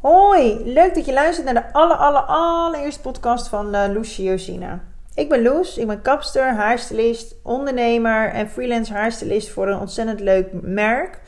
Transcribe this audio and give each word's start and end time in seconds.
Hoi, 0.00 0.60
leuk 0.64 0.94
dat 0.94 1.06
je 1.06 1.12
luistert 1.12 1.46
naar 1.46 1.54
de 1.54 1.72
aller, 1.72 1.96
aller, 1.96 2.20
allereerste 2.20 3.00
podcast 3.00 3.48
van 3.48 3.74
uh, 3.74 3.84
Loesje 3.92 4.22
Josina. 4.22 4.80
Ik 5.14 5.28
ben 5.28 5.42
Loes, 5.42 5.76
ik 5.76 5.86
ben 5.86 6.02
kapster, 6.02 6.54
haarstylist, 6.54 7.34
ondernemer 7.42 8.28
en 8.28 8.48
freelance 8.48 8.92
haarstylist 8.92 9.50
voor 9.50 9.68
een 9.68 9.78
ontzettend 9.78 10.20
leuk 10.20 10.46
merk. 10.52 11.20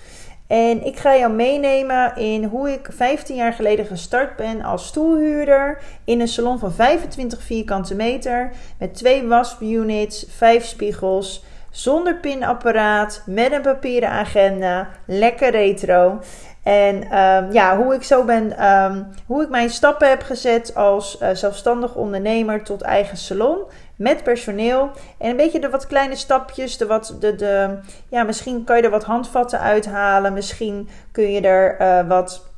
En 0.46 0.85
ik 0.85 0.98
ga 0.98 1.16
jou 1.16 1.32
meenemen 1.32 2.16
in 2.16 2.45
hoe 2.45 2.71
ik 2.71 2.88
15 2.90 3.37
jaar 3.37 3.53
geleden 3.53 3.87
gestart 3.87 4.37
ben 4.37 4.62
als 4.62 4.86
stoelhuurder 4.86 5.79
in 6.04 6.20
een 6.20 6.29
salon 6.29 6.59
van 6.59 6.73
25 6.73 7.43
vierkante 7.43 7.95
meter 7.95 8.52
met 8.79 8.95
twee 8.95 9.27
wasunits, 9.27 10.27
vijf 10.29 10.64
spiegels, 10.64 11.45
zonder 11.70 12.16
pinapparaat, 12.16 13.23
met 13.27 13.52
een 13.52 13.62
papieren 13.62 14.09
agenda, 14.09 14.89
lekker 15.07 15.50
retro. 15.50 16.20
En 16.63 17.19
um, 17.19 17.53
ja, 17.53 17.77
hoe 17.77 17.95
ik 17.95 18.03
zo 18.03 18.25
ben, 18.25 18.73
um, 18.73 19.09
hoe 19.27 19.43
ik 19.43 19.49
mijn 19.49 19.71
stappen 19.71 20.09
heb 20.09 20.23
gezet 20.23 20.75
als 20.75 21.19
uh, 21.23 21.29
zelfstandig 21.33 21.95
ondernemer 21.95 22.65
tot 22.65 22.83
eigen 22.83 23.16
salon 23.16 23.59
met 23.97 24.23
personeel. 24.23 24.91
En 25.19 25.30
een 25.30 25.37
beetje 25.37 25.61
de 25.61 25.70
wat 25.70 25.87
kleine 25.87 26.17
stapjes, 26.17 26.77
de 26.77 26.87
wat, 26.87 27.17
de, 27.20 27.34
de, 27.34 27.79
ja, 28.09 28.23
misschien 28.23 28.65
kan 28.65 28.77
je 28.77 28.83
er 28.83 28.91
wat 28.91 29.05
handvatten 29.05 29.61
uithalen. 29.61 30.33
Misschien 30.33 30.89
kun 31.12 31.33
je 31.33 31.41
er 31.41 31.80
uh, 31.80 32.09
wat. 32.09 32.51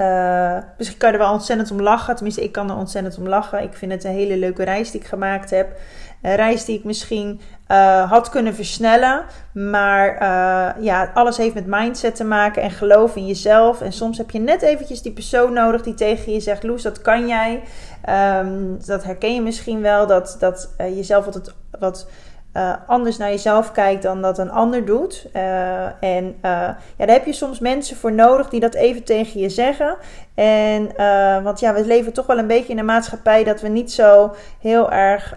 Uh, 0.00 0.58
misschien 0.78 0.98
kan 0.98 1.12
er 1.12 1.18
wel 1.18 1.32
ontzettend 1.32 1.70
om 1.70 1.80
lachen. 1.80 2.14
Tenminste, 2.14 2.42
ik 2.42 2.52
kan 2.52 2.70
er 2.70 2.76
ontzettend 2.76 3.18
om 3.18 3.28
lachen. 3.28 3.62
Ik 3.62 3.74
vind 3.74 3.92
het 3.92 4.04
een 4.04 4.10
hele 4.10 4.36
leuke 4.36 4.64
reis 4.64 4.90
die 4.90 5.00
ik 5.00 5.06
gemaakt 5.06 5.50
heb. 5.50 5.76
Een 6.22 6.34
reis 6.34 6.64
die 6.64 6.78
ik 6.78 6.84
misschien 6.84 7.40
uh, 7.68 8.10
had 8.10 8.28
kunnen 8.28 8.54
versnellen. 8.54 9.24
Maar 9.52 10.14
uh, 10.14 10.82
ja, 10.84 11.10
alles 11.14 11.36
heeft 11.36 11.54
met 11.54 11.66
mindset 11.66 12.14
te 12.14 12.24
maken 12.24 12.62
en 12.62 12.70
geloof 12.70 13.16
in 13.16 13.26
jezelf. 13.26 13.80
En 13.80 13.92
soms 13.92 14.18
heb 14.18 14.30
je 14.30 14.38
net 14.38 14.62
eventjes 14.62 15.02
die 15.02 15.12
persoon 15.12 15.52
nodig 15.52 15.82
die 15.82 15.94
tegen 15.94 16.32
je 16.32 16.40
zegt: 16.40 16.62
Loes, 16.62 16.82
dat 16.82 17.02
kan 17.02 17.26
jij. 17.26 17.62
Um, 18.40 18.78
dat 18.86 19.04
herken 19.04 19.34
je 19.34 19.42
misschien 19.42 19.80
wel. 19.80 20.06
Dat, 20.06 20.36
dat 20.38 20.74
jezelf 20.76 21.26
altijd 21.26 21.54
wat 21.78 22.06
anders 22.86 23.16
naar 23.16 23.30
jezelf 23.30 23.72
kijkt 23.72 24.02
dan 24.02 24.22
dat 24.22 24.38
een 24.38 24.50
ander 24.50 24.84
doet. 24.84 25.28
en 26.00 26.36
ja, 26.42 26.76
daar 26.96 27.08
heb 27.08 27.26
je 27.26 27.32
soms 27.32 27.58
mensen 27.58 27.96
voor 27.96 28.12
nodig 28.12 28.48
die 28.48 28.60
dat 28.60 28.74
even 28.74 29.04
tegen 29.04 29.40
je 29.40 29.48
zeggen. 29.48 29.96
En, 30.34 30.90
want 31.42 31.60
ja, 31.60 31.74
we 31.74 31.86
leven 31.86 32.12
toch 32.12 32.26
wel 32.26 32.38
een 32.38 32.46
beetje 32.46 32.72
in 32.72 32.78
een 32.78 32.84
maatschappij 32.84 33.44
dat 33.44 33.60
we 33.60 33.68
niet 33.68 33.92
zo 33.92 34.34
heel 34.60 34.90
erg. 34.92 35.36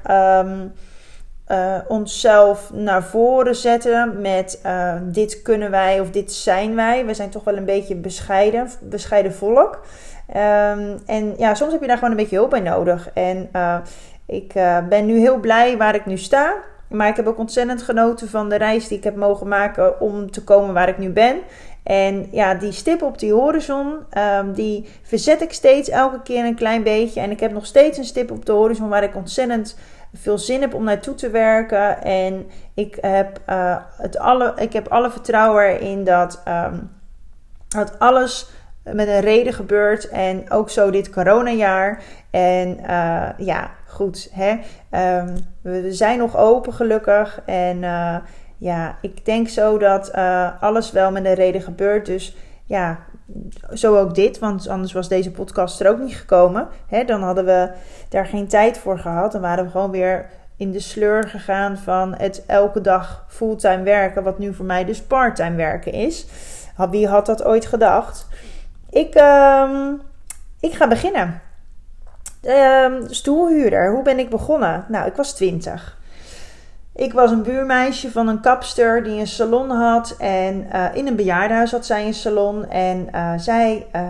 Uh, 1.51 1.77
onszelf 1.87 2.71
naar 2.73 3.03
voren 3.03 3.55
zetten 3.55 4.21
met 4.21 4.61
dit 5.01 5.41
kunnen 5.41 5.71
wij 5.71 5.99
of 5.99 6.09
dit 6.09 6.33
zijn 6.33 6.75
wij. 6.75 7.05
We 7.05 7.13
zijn 7.13 7.29
toch 7.29 7.43
wel 7.43 7.57
een 7.57 7.65
beetje 7.65 7.95
bescheiden, 7.95 8.69
bescheiden 8.81 9.33
volk. 9.33 9.79
Um, 10.29 10.99
en 11.05 11.33
ja, 11.37 11.53
soms 11.53 11.71
heb 11.71 11.81
je 11.81 11.87
daar 11.87 11.97
gewoon 11.97 12.11
een 12.11 12.17
beetje 12.19 12.35
hulp 12.35 12.49
bij 12.49 12.59
nodig. 12.59 13.09
En 13.13 13.49
ik 14.25 14.53
ben 14.89 15.05
nu 15.05 15.19
heel 15.19 15.39
blij 15.39 15.77
waar 15.77 15.95
ik 15.95 16.05
nu 16.05 16.17
sta. 16.17 16.53
Maar 16.89 17.07
ik 17.07 17.15
heb 17.15 17.27
ook 17.27 17.37
ontzettend 17.37 17.81
genoten 17.81 18.29
van 18.29 18.49
de 18.49 18.55
reis 18.55 18.87
die 18.87 18.97
ik 18.97 19.03
heb 19.03 19.15
mogen 19.15 19.47
maken 19.47 20.01
om 20.01 20.31
te 20.31 20.43
komen 20.43 20.73
waar 20.73 20.89
ik 20.89 20.97
nu 20.97 21.09
ben. 21.09 21.35
En 21.83 22.27
ja, 22.31 22.53
die 22.53 22.71
stip 22.71 23.01
op 23.01 23.19
die 23.19 23.33
horizon, 23.33 23.97
um, 24.17 24.53
die 24.53 24.89
verzet 25.03 25.41
ik 25.41 25.53
steeds 25.53 25.89
elke 25.89 26.21
keer 26.21 26.45
een 26.45 26.55
klein 26.55 26.83
beetje. 26.83 27.19
En 27.19 27.31
ik 27.31 27.39
heb 27.39 27.51
nog 27.51 27.65
steeds 27.65 27.97
een 27.97 28.05
stip 28.05 28.31
op 28.31 28.45
de 28.45 28.51
horizon 28.51 28.89
waar 28.89 29.03
ik 29.03 29.15
ontzettend 29.15 29.77
veel 30.13 30.37
zin 30.37 30.61
heb 30.61 30.73
om 30.73 30.83
naartoe 30.83 31.15
te 31.15 31.29
werken. 31.29 32.03
En 32.03 32.47
ik 32.73 32.97
heb, 33.01 33.41
uh, 33.49 33.77
het 33.97 34.17
alle, 34.17 34.53
ik 34.57 34.73
heb 34.73 34.87
alle 34.87 35.11
vertrouwen 35.11 35.63
erin 35.63 36.03
dat, 36.03 36.41
um, 36.47 36.89
dat 37.67 37.99
alles 37.99 38.49
met 38.83 39.07
een 39.07 39.19
reden 39.19 39.53
gebeurt. 39.53 40.09
En 40.09 40.51
ook 40.51 40.69
zo 40.69 40.89
dit 40.89 41.09
coronajaar. 41.09 42.03
En 42.29 42.79
uh, 42.81 43.29
ja, 43.37 43.71
goed. 43.97 44.29
Hè? 44.31 44.51
Um, 45.19 45.35
we 45.61 45.93
zijn 45.93 46.17
nog 46.17 46.37
open 46.37 46.73
gelukkig. 46.73 47.41
En 47.45 47.77
uh, 47.77 48.15
ja, 48.57 48.95
ik 49.01 49.25
denk 49.25 49.47
zo 49.47 49.77
dat 49.77 50.13
alles 50.59 50.91
wel 50.91 51.11
met 51.11 51.25
een 51.25 51.33
reden 51.33 51.61
gebeurt. 51.61 52.05
Dus 52.05 52.35
ja, 52.65 52.99
zo 53.73 53.97
ook 53.97 54.15
dit, 54.15 54.39
want 54.39 54.67
anders 54.67 54.93
was 54.93 55.07
deze 55.07 55.31
podcast 55.31 55.79
er 55.79 55.89
ook 55.89 55.99
niet 55.99 56.15
gekomen. 56.15 56.67
Hè, 56.87 57.03
dan 57.03 57.21
hadden 57.21 57.45
we 57.45 57.69
daar 58.09 58.25
geen 58.25 58.47
tijd 58.47 58.77
voor 58.77 58.99
gehad. 58.99 59.31
Dan 59.31 59.41
waren 59.41 59.65
we 59.65 59.71
gewoon 59.71 59.91
weer 59.91 60.25
in 60.57 60.71
de 60.71 60.79
sleur 60.79 61.23
gegaan 61.23 61.77
van 61.77 62.15
het 62.17 62.43
elke 62.45 62.81
dag 62.81 63.25
fulltime 63.27 63.83
werken, 63.83 64.23
wat 64.23 64.39
nu 64.39 64.53
voor 64.53 64.65
mij 64.65 64.85
dus 64.85 65.01
parttime 65.01 65.55
werken 65.55 65.91
is. 65.91 66.27
Wie 66.89 67.07
had 67.07 67.25
dat 67.25 67.43
ooit 67.43 67.65
gedacht? 67.65 68.27
Ik, 68.89 69.15
uh, 69.15 69.89
ik 70.59 70.73
ga 70.73 70.87
beginnen. 70.87 71.41
Uh, 72.43 72.85
stoelhuurder, 73.09 73.91
hoe 73.91 74.03
ben 74.03 74.19
ik 74.19 74.29
begonnen? 74.29 74.85
Nou, 74.87 75.07
ik 75.07 75.15
was 75.15 75.33
20. 75.33 75.97
Ik 76.97 77.13
was 77.13 77.31
een 77.31 77.43
buurmeisje 77.43 78.11
van 78.11 78.27
een 78.27 78.41
kapster 78.41 79.03
die 79.03 79.19
een 79.19 79.27
salon 79.27 79.69
had. 79.69 80.15
En 80.17 80.67
uh, 80.73 80.85
in 80.93 81.07
een 81.07 81.15
bejaardenhuis 81.15 81.71
had 81.71 81.85
zij 81.85 82.05
een 82.05 82.13
salon. 82.13 82.69
En 82.69 83.07
uh, 83.15 83.33
zij 83.37 83.87
uh, 83.95 84.01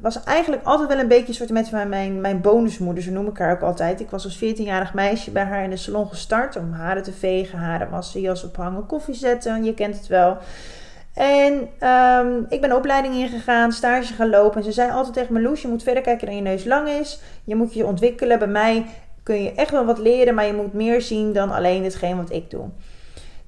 was 0.00 0.24
eigenlijk 0.24 0.64
altijd 0.64 0.88
wel 0.88 0.98
een 0.98 1.08
beetje 1.08 1.32
soort 1.32 1.50
met 1.50 1.70
mijn, 1.70 2.20
mijn 2.20 2.40
bonusmoeder, 2.40 3.02
zo 3.02 3.10
noem 3.10 3.26
ik 3.26 3.38
haar 3.38 3.52
ook 3.52 3.62
altijd. 3.62 4.00
Ik 4.00 4.10
was 4.10 4.24
als 4.24 4.44
14-jarig 4.44 4.94
meisje 4.94 5.30
bij 5.30 5.44
haar 5.44 5.64
in 5.64 5.70
de 5.70 5.76
salon 5.76 6.08
gestart 6.08 6.56
om 6.56 6.72
haren 6.72 7.02
te 7.02 7.12
vegen, 7.12 7.58
haren 7.58 7.90
wassen, 7.90 8.20
jas 8.20 8.44
ophangen, 8.44 8.86
koffie 8.86 9.14
zetten. 9.14 9.64
Je 9.64 9.74
kent 9.74 9.96
het 9.96 10.06
wel. 10.06 10.38
En 11.14 11.68
um, 11.88 12.46
ik 12.48 12.60
ben 12.60 12.76
opleiding 12.76 13.14
ingegaan, 13.14 13.72
stage 13.72 14.14
gaan 14.14 14.30
lopen. 14.30 14.56
En 14.56 14.64
ze 14.64 14.72
zei 14.72 14.90
altijd 14.90 15.14
tegen 15.14 15.32
me: 15.32 15.40
Loes, 15.40 15.62
je 15.62 15.68
moet 15.68 15.82
verder 15.82 16.02
kijken 16.02 16.26
dan 16.26 16.36
je 16.36 16.42
neus 16.42 16.64
lang 16.64 16.88
is. 16.88 17.20
Je 17.44 17.54
moet 17.54 17.74
je 17.74 17.86
ontwikkelen. 17.86 18.38
Bij 18.38 18.48
mij 18.48 18.86
kun 19.22 19.42
je 19.42 19.52
echt 19.54 19.70
wel 19.70 19.84
wat 19.84 19.98
leren, 19.98 20.34
maar 20.34 20.46
je 20.46 20.52
moet 20.52 20.72
meer 20.72 21.02
zien 21.02 21.32
dan 21.32 21.50
alleen 21.50 21.84
hetgeen 21.84 22.16
wat 22.16 22.32
ik 22.32 22.50
doe. 22.50 22.64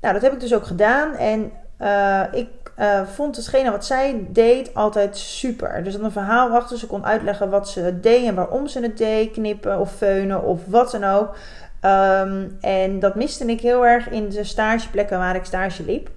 Nou, 0.00 0.14
dat 0.14 0.22
heb 0.22 0.32
ik 0.32 0.40
dus 0.40 0.54
ook 0.54 0.66
gedaan. 0.66 1.14
En 1.14 1.52
uh, 1.80 2.22
ik 2.32 2.48
uh, 2.78 3.06
vond 3.06 3.36
hetgene 3.36 3.70
wat 3.70 3.84
zij 3.84 4.26
deed 4.28 4.74
altijd 4.74 5.16
super. 5.16 5.84
Dus 5.84 5.92
dat 5.92 6.02
een 6.02 6.12
verhaal 6.12 6.50
achter 6.50 6.78
ze 6.78 6.86
kon 6.86 7.04
uitleggen 7.04 7.50
wat 7.50 7.68
ze 7.68 8.00
deed 8.00 8.26
en 8.26 8.34
waarom 8.34 8.66
ze 8.66 8.80
het 8.80 8.98
deed. 8.98 9.32
Knippen 9.32 9.80
of 9.80 9.92
feunen 9.96 10.42
of 10.42 10.60
wat 10.66 10.90
dan 10.90 11.04
ook. 11.04 11.36
Um, 11.82 12.56
en 12.60 12.98
dat 12.98 13.14
miste 13.14 13.44
ik 13.44 13.60
heel 13.60 13.86
erg 13.86 14.08
in 14.08 14.28
de 14.28 14.44
stageplekken 14.44 15.18
waar 15.18 15.34
ik 15.34 15.44
stage 15.44 15.84
liep. 15.84 16.10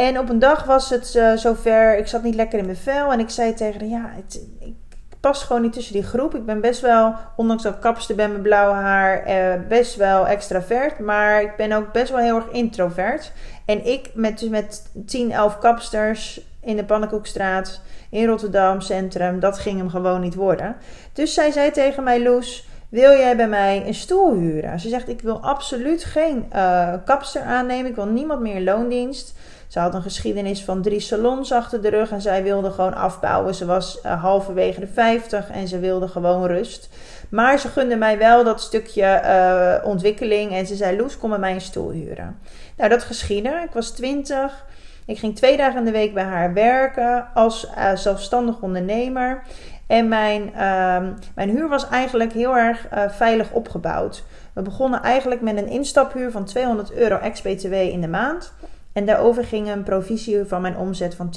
En 0.00 0.18
op 0.18 0.28
een 0.28 0.38
dag 0.38 0.64
was 0.64 0.90
het 0.90 1.14
uh, 1.14 1.32
zover, 1.36 1.98
ik 1.98 2.06
zat 2.06 2.22
niet 2.22 2.34
lekker 2.34 2.58
in 2.58 2.64
mijn 2.64 2.76
vel 2.76 3.12
en 3.12 3.20
ik 3.20 3.30
zei 3.30 3.54
tegen 3.54 3.80
haar, 3.80 3.88
ja, 3.88 4.10
ik 4.58 4.74
pas 5.20 5.42
gewoon 5.42 5.62
niet 5.62 5.72
tussen 5.72 5.92
die 5.92 6.02
groep. 6.02 6.34
Ik 6.34 6.46
ben 6.46 6.60
best 6.60 6.80
wel, 6.80 7.14
ondanks 7.36 7.62
dat 7.62 7.74
ik 7.74 7.80
kapster 7.80 8.14
ben 8.14 8.32
met 8.32 8.42
blauwe 8.42 8.74
haar, 8.74 9.22
eh, 9.22 9.60
best 9.68 9.96
wel 9.96 10.26
extravert. 10.26 10.98
Maar 10.98 11.42
ik 11.42 11.56
ben 11.56 11.72
ook 11.72 11.92
best 11.92 12.10
wel 12.10 12.20
heel 12.20 12.36
erg 12.36 12.50
introvert. 12.50 13.32
En 13.64 13.86
ik 13.86 14.10
met, 14.14 14.38
dus 14.38 14.48
met 14.48 14.90
10, 15.06 15.32
11 15.32 15.58
kapsters 15.58 16.40
in 16.60 16.76
de 16.76 16.84
Pannenkoekstraat 16.84 17.80
in 18.10 18.26
Rotterdam 18.26 18.80
Centrum, 18.80 19.40
dat 19.40 19.58
ging 19.58 19.78
hem 19.78 19.90
gewoon 19.90 20.20
niet 20.20 20.34
worden. 20.34 20.76
Dus 21.12 21.34
zij 21.34 21.50
zei 21.50 21.70
tegen 21.70 22.02
mij, 22.02 22.22
Loes, 22.22 22.68
wil 22.88 23.10
jij 23.10 23.36
bij 23.36 23.48
mij 23.48 23.86
een 23.86 23.94
stoel 23.94 24.34
huren? 24.34 24.80
Ze 24.80 24.88
zegt, 24.88 25.08
ik 25.08 25.20
wil 25.20 25.40
absoluut 25.40 26.04
geen 26.04 26.46
uh, 26.54 26.94
kapster 27.04 27.42
aannemen. 27.42 27.90
Ik 27.90 27.96
wil 27.96 28.06
niemand 28.06 28.40
meer 28.40 28.54
in 28.54 28.64
loondienst. 28.64 29.34
Ze 29.70 29.78
had 29.78 29.94
een 29.94 30.02
geschiedenis 30.02 30.64
van 30.64 30.82
drie 30.82 31.00
salons 31.00 31.52
achter 31.52 31.82
de 31.82 31.88
rug 31.88 32.10
en 32.10 32.20
zij 32.20 32.42
wilde 32.42 32.70
gewoon 32.70 32.94
afbouwen. 32.94 33.54
Ze 33.54 33.66
was 33.66 33.98
uh, 34.06 34.22
halverwege 34.22 34.80
de 34.80 34.86
50 34.86 35.50
en 35.50 35.68
ze 35.68 35.78
wilde 35.78 36.08
gewoon 36.08 36.46
rust. 36.46 36.88
Maar 37.28 37.58
ze 37.58 37.68
gunde 37.68 37.96
mij 37.96 38.18
wel 38.18 38.44
dat 38.44 38.60
stukje 38.60 39.20
uh, 39.24 39.88
ontwikkeling 39.88 40.52
en 40.52 40.66
ze 40.66 40.76
zei: 40.76 40.96
Loes, 40.96 41.18
kom 41.18 41.30
bij 41.30 41.38
mij 41.38 41.54
een 41.54 41.60
stoel 41.60 41.90
huren. 41.90 42.38
Nou, 42.76 42.90
dat 42.90 43.02
geschiedde. 43.02 43.62
Ik 43.64 43.72
was 43.72 43.90
20. 43.90 44.66
Ik 45.06 45.18
ging 45.18 45.36
twee 45.36 45.56
dagen 45.56 45.78
in 45.78 45.84
de 45.84 45.90
week 45.90 46.14
bij 46.14 46.24
haar 46.24 46.52
werken 46.52 47.26
als 47.34 47.66
uh, 47.78 47.94
zelfstandig 47.94 48.60
ondernemer. 48.60 49.42
En 49.86 50.08
mijn, 50.08 50.42
uh, 50.42 50.98
mijn 51.34 51.50
huur 51.50 51.68
was 51.68 51.88
eigenlijk 51.88 52.32
heel 52.32 52.56
erg 52.56 52.86
veilig 53.08 53.50
opgebouwd. 53.50 54.24
We 54.52 54.62
begonnen 54.62 55.02
eigenlijk 55.02 55.40
met 55.40 55.56
een 55.56 55.68
instaphuur 55.68 56.30
van 56.30 56.44
200 56.44 56.92
euro 56.92 57.16
ex-BTW 57.16 57.72
in 57.72 58.00
de 58.00 58.08
maand. 58.08 58.52
En 58.92 59.06
daarover 59.06 59.44
ging 59.44 59.68
een 59.68 59.82
provisie 59.82 60.44
van 60.44 60.62
mijn 60.62 60.76
omzet 60.76 61.14
van 61.14 61.34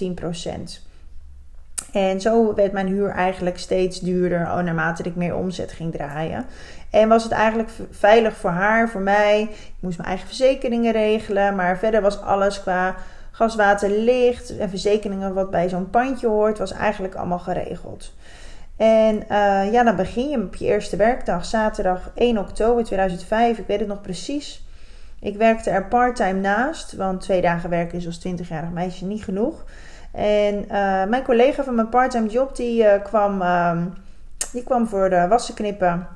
10%. 0.80 0.92
En 1.92 2.22
zo 2.22 2.54
werd 2.54 2.72
mijn 2.72 2.88
huur 2.88 3.10
eigenlijk 3.10 3.60
steeds 3.60 4.00
duurder 4.00 4.42
oh, 4.42 4.60
naarmate 4.60 5.04
ik 5.04 5.16
meer 5.16 5.36
omzet 5.36 5.72
ging 5.72 5.92
draaien. 5.92 6.46
En 6.90 7.10
was 7.10 7.24
het 7.24 7.32
eigenlijk 7.32 7.70
veilig 7.92 8.36
voor 8.36 8.50
haar, 8.50 8.90
voor 8.90 9.02
mij. 9.02 9.42
Ik 9.42 9.74
moest 9.80 9.98
mijn 9.98 10.10
eigen 10.10 10.28
verzekeringen 10.28 10.92
regelen. 10.92 11.56
Maar 11.56 11.78
verder 11.78 12.02
was 12.02 12.22
alles 12.22 12.62
qua 12.62 12.96
gas, 13.32 13.56
water, 13.56 13.90
licht 13.90 14.58
en 14.58 14.70
verzekeringen 14.70 15.34
wat 15.34 15.52
bij 15.52 15.70
zo'n 15.70 15.90
pandje 15.90 16.28
hoort, 16.28 16.58
was 16.58 16.72
eigenlijk 16.72 17.16
allemaal 17.16 17.40
geregeld. 17.40 18.14
En 18.78 19.16
uh, 19.16 19.72
ja, 19.72 19.84
dan 19.84 19.96
begin 19.96 20.30
je 20.30 20.38
op 20.38 20.56
je 20.56 20.66
eerste 20.66 20.96
werkdag, 20.96 21.46
zaterdag 21.46 22.12
1 22.16 22.38
oktober 22.38 22.84
2005. 22.84 23.58
Ik 23.58 23.68
weet 23.68 23.80
het 23.80 23.88
nog 23.88 24.02
precies. 24.02 24.63
Ik 25.24 25.38
werkte 25.38 25.70
er 25.70 25.86
parttime 25.86 26.40
naast, 26.40 26.94
want 26.94 27.22
twee 27.22 27.42
dagen 27.42 27.70
werken 27.70 27.98
is 27.98 28.06
als 28.06 28.28
20-jarig 28.28 28.72
meisje 28.72 29.06
niet 29.06 29.24
genoeg. 29.24 29.66
En 30.12 30.66
mijn 31.10 31.24
collega 31.24 31.64
van 31.64 31.76
mijn 31.76 31.90
parttime 31.90 32.30
job, 32.30 32.56
die, 32.56 33.02
kwam, 33.02 33.42
ehm, 33.42 33.86
die 34.52 34.64
kwam 34.64 34.88
voor 34.88 35.10
de 35.10 35.28
wassen 35.28 35.56
knippen 35.56 36.08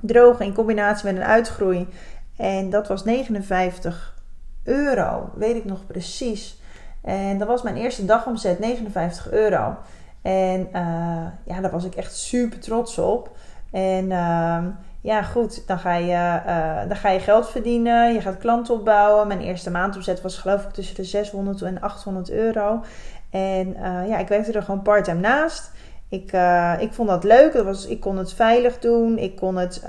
drogen 0.00 0.44
in 0.44 0.54
combinatie 0.54 1.04
met 1.04 1.16
een 1.16 1.28
uitgroei. 1.28 1.88
En 2.36 2.70
dat 2.70 2.88
was 2.88 3.04
59 3.04 4.14
euro, 4.64 5.30
weet 5.34 5.56
ik 5.56 5.64
nog 5.64 5.86
precies. 5.86 6.60
En 7.02 7.38
dat 7.38 7.48
was 7.48 7.62
mijn 7.62 7.76
eerste 7.76 8.04
dagomzet, 8.04 8.58
59 8.58 9.30
euro. 9.30 9.76
En 10.22 10.60
uh, 10.60 11.26
ja, 11.44 11.60
daar 11.60 11.70
was 11.70 11.84
ik 11.84 11.94
echt 11.94 12.16
super 12.16 12.58
trots 12.58 12.98
op. 12.98 13.36
En 13.70 14.04
uh, 14.10 14.64
ja, 15.02 15.22
goed, 15.22 15.66
dan 15.66 15.78
ga, 15.78 15.94
je, 15.94 16.40
uh, 16.46 16.88
dan 16.88 16.96
ga 16.96 17.08
je 17.08 17.20
geld 17.20 17.50
verdienen. 17.50 18.12
Je 18.12 18.20
gaat 18.20 18.38
klanten 18.38 18.74
opbouwen. 18.74 19.26
Mijn 19.26 19.40
eerste 19.40 19.70
maandomzet 19.70 20.20
was 20.20 20.38
geloof 20.38 20.64
ik 20.64 20.70
tussen 20.70 20.94
de 20.94 21.04
600 21.04 21.62
en 21.62 21.80
800 21.80 22.30
euro. 22.30 22.84
En 23.30 23.76
eh, 23.76 24.08
ja, 24.08 24.18
ik 24.18 24.28
werkte 24.28 24.52
er 24.52 24.62
gewoon 24.62 24.82
part-time 24.82 25.20
naast. 25.20 25.72
Ik, 26.08 26.32
ik 26.78 26.92
vond 26.92 27.08
dat 27.08 27.24
leuk. 27.24 27.52
Dat 27.52 27.64
was, 27.64 27.86
ik 27.86 28.00
kon 28.00 28.16
het 28.16 28.32
veilig 28.32 28.78
doen. 28.78 29.18
Ik 29.18 29.36
kon 29.36 29.56
het, 29.56 29.84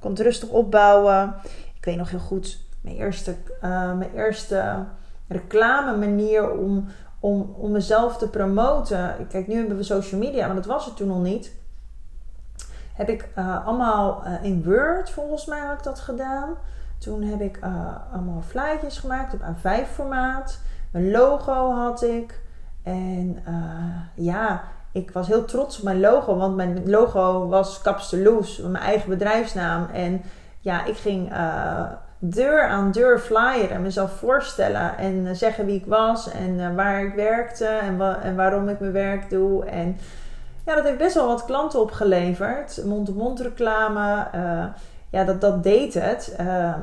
kon 0.00 0.10
het 0.10 0.20
rustig 0.20 0.48
opbouwen. 0.48 1.34
Ik 1.76 1.84
weet 1.84 1.96
nog 1.96 2.10
heel 2.10 2.18
goed 2.18 2.58
mijn 2.80 2.96
eerste, 2.96 3.34
mijn 3.60 4.10
eerste 4.14 4.84
reclame 5.28 5.96
manier 5.96 6.50
om, 6.50 6.86
om, 7.20 7.54
om 7.56 7.70
mezelf 7.70 8.16
te 8.16 8.28
promoten. 8.28 9.14
Kijk, 9.28 9.46
nu 9.46 9.54
hebben 9.54 9.76
we 9.76 9.82
social 9.82 10.20
media, 10.20 10.46
maar 10.46 10.56
dat 10.56 10.66
was 10.66 10.84
het 10.84 10.96
toen 10.96 11.08
nog 11.08 11.22
niet. 11.22 11.52
Heb 12.96 13.08
ik 13.08 13.28
uh, 13.38 13.66
allemaal 13.66 14.22
uh, 14.26 14.44
in 14.44 14.64
Word, 14.64 15.10
volgens 15.10 15.46
mij 15.46 15.60
had 15.60 15.78
ik 15.78 15.82
dat 15.82 16.00
gedaan. 16.00 16.54
Toen 16.98 17.22
heb 17.22 17.40
ik 17.40 17.58
uh, 17.64 17.94
allemaal 18.12 18.42
flyertjes 18.46 18.98
gemaakt 18.98 19.34
op 19.34 19.40
A5 19.40 19.92
formaat. 19.92 20.60
Mijn 20.90 21.10
logo 21.10 21.72
had 21.72 22.02
ik. 22.02 22.40
En 22.82 23.42
ja, 24.14 24.62
ik 24.92 25.10
was 25.10 25.26
heel 25.26 25.44
trots 25.44 25.78
op 25.78 25.84
mijn 25.84 26.00
logo, 26.00 26.36
want 26.36 26.56
mijn 26.56 26.90
logo 26.90 27.48
was 27.48 27.82
Capsteloes, 27.82 28.58
mijn 28.58 28.84
eigen 28.84 29.08
bedrijfsnaam. 29.08 29.86
En 29.92 30.22
ja, 30.60 30.84
ik 30.84 30.96
ging 30.96 31.32
deur 32.18 32.68
aan 32.68 32.90
deur 32.90 33.18
flyer 33.18 33.70
en 33.70 33.82
mezelf 33.82 34.12
voorstellen 34.12 34.98
en 34.98 35.26
eh, 35.26 35.34
zeggen 35.34 35.66
wie 35.66 35.76
ik 35.76 35.86
was 35.86 36.32
en 36.32 36.60
eh, 36.60 36.74
waar 36.74 37.04
ik 37.04 37.14
werkte 37.14 37.66
en, 37.66 38.22
en 38.22 38.36
waarom 38.36 38.68
ik 38.68 38.80
mijn 38.80 38.92
werk 38.92 39.30
doe. 39.30 39.64
En 39.64 39.96
ja, 40.66 40.74
dat 40.74 40.84
heeft 40.84 40.98
best 40.98 41.14
wel 41.14 41.26
wat 41.26 41.44
klanten 41.44 41.80
opgeleverd. 41.80 42.84
Mond-to-mond 42.84 43.40
reclame, 43.40 44.26
uh, 44.34 44.64
ja, 45.10 45.24
dat, 45.24 45.40
dat 45.40 45.62
deed 45.62 45.94
het. 45.94 46.34
Ehm, 46.36 46.80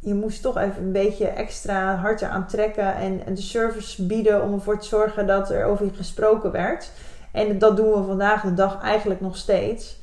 je 0.00 0.14
moest 0.14 0.42
toch 0.42 0.56
even 0.56 0.82
een 0.82 0.92
beetje 0.92 1.26
extra 1.26 1.94
hard 1.94 2.22
eraan 2.22 2.46
trekken 2.46 2.94
en, 2.94 3.34
de 3.34 3.40
service 3.40 4.06
bieden 4.06 4.42
om 4.42 4.52
ervoor 4.52 4.78
te 4.78 4.86
zorgen 4.86 5.26
dat 5.26 5.50
er 5.50 5.64
over 5.64 5.84
je 5.84 5.92
gesproken 5.92 6.50
werd. 6.50 6.90
En 7.32 7.58
dat 7.58 7.76
doen 7.76 7.92
we 7.92 8.06
vandaag 8.06 8.42
de 8.42 8.54
dag 8.54 8.82
eigenlijk 8.82 9.20
nog 9.20 9.36
steeds. 9.36 9.98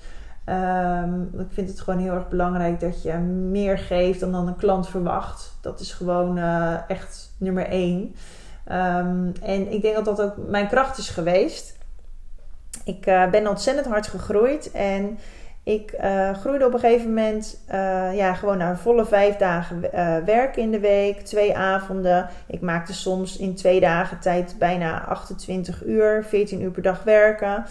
Um, 0.49 1.31
ik 1.39 1.47
vind 1.49 1.69
het 1.69 1.81
gewoon 1.81 1.99
heel 1.99 2.13
erg 2.13 2.29
belangrijk 2.29 2.79
dat 2.79 3.03
je 3.03 3.13
meer 3.49 3.77
geeft 3.77 4.19
dan 4.19 4.31
dan 4.31 4.47
een 4.47 4.55
klant 4.55 4.89
verwacht. 4.89 5.57
Dat 5.61 5.79
is 5.79 5.93
gewoon 5.93 6.37
uh, 6.37 6.89
echt 6.89 7.33
nummer 7.37 7.65
één. 7.65 8.15
Um, 8.71 9.31
en 9.41 9.71
ik 9.71 9.81
denk 9.81 9.95
dat 9.95 10.05
dat 10.05 10.21
ook 10.21 10.33
mijn 10.47 10.67
kracht 10.67 10.97
is 10.97 11.09
geweest. 11.09 11.72
Ik 12.85 13.07
uh, 13.07 13.29
ben 13.29 13.47
ontzettend 13.47 13.87
hard 13.87 14.07
gegroeid 14.07 14.71
en 14.71 15.19
ik 15.63 15.93
uh, 16.03 16.33
groeide 16.33 16.65
op 16.65 16.73
een 16.73 16.79
gegeven 16.79 17.07
moment 17.07 17.59
ja, 18.13 18.33
gewoon 18.33 18.57
naar 18.57 18.77
volle 18.77 19.05
vijf 19.05 19.35
dagen 19.35 19.81
werken 20.25 20.61
in 20.61 20.71
de 20.71 20.79
week, 20.79 21.21
twee 21.21 21.57
avonden. 21.57 22.29
Ik 22.47 22.61
maakte 22.61 22.93
soms 22.93 23.37
in 23.37 23.55
twee 23.55 23.79
dagen 23.79 24.19
tijd 24.19 24.55
bijna 24.59 25.05
28 25.05 25.83
uur, 25.85 26.25
14 26.25 26.61
uur 26.61 26.71
per 26.71 26.81
dag 26.81 27.03
werken 27.03 27.65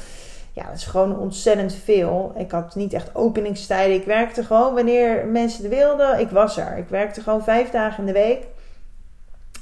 ja, 0.52 0.66
dat 0.66 0.76
is 0.76 0.84
gewoon 0.84 1.18
ontzettend 1.18 1.74
veel. 1.74 2.32
Ik 2.36 2.50
had 2.50 2.74
niet 2.74 2.92
echt 2.92 3.14
openingstijden. 3.14 3.96
Ik 3.96 4.04
werkte 4.04 4.44
gewoon 4.44 4.74
wanneer 4.74 5.26
mensen 5.26 5.64
het 5.64 5.74
wilden. 5.74 6.20
Ik 6.20 6.30
was 6.30 6.56
er. 6.56 6.76
Ik 6.76 6.88
werkte 6.88 7.20
gewoon 7.20 7.44
vijf 7.44 7.70
dagen 7.70 7.98
in 7.98 8.06
de 8.06 8.12
week. 8.12 8.46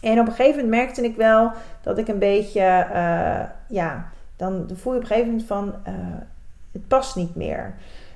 En 0.00 0.20
op 0.20 0.26
een 0.26 0.32
gegeven 0.32 0.64
moment 0.64 0.82
merkte 0.82 1.04
ik 1.04 1.16
wel 1.16 1.52
dat 1.82 1.98
ik 1.98 2.08
een 2.08 2.18
beetje, 2.18 2.86
ja, 3.68 4.10
dan 4.40 4.68
voel 4.74 4.92
je 4.92 4.98
op 4.98 5.04
een 5.04 5.10
gegeven 5.10 5.30
moment 5.30 5.46
van, 5.46 5.74
uh, 5.88 5.94
het 6.72 6.88
past 6.88 7.16
niet 7.16 7.34
meer. 7.34 7.74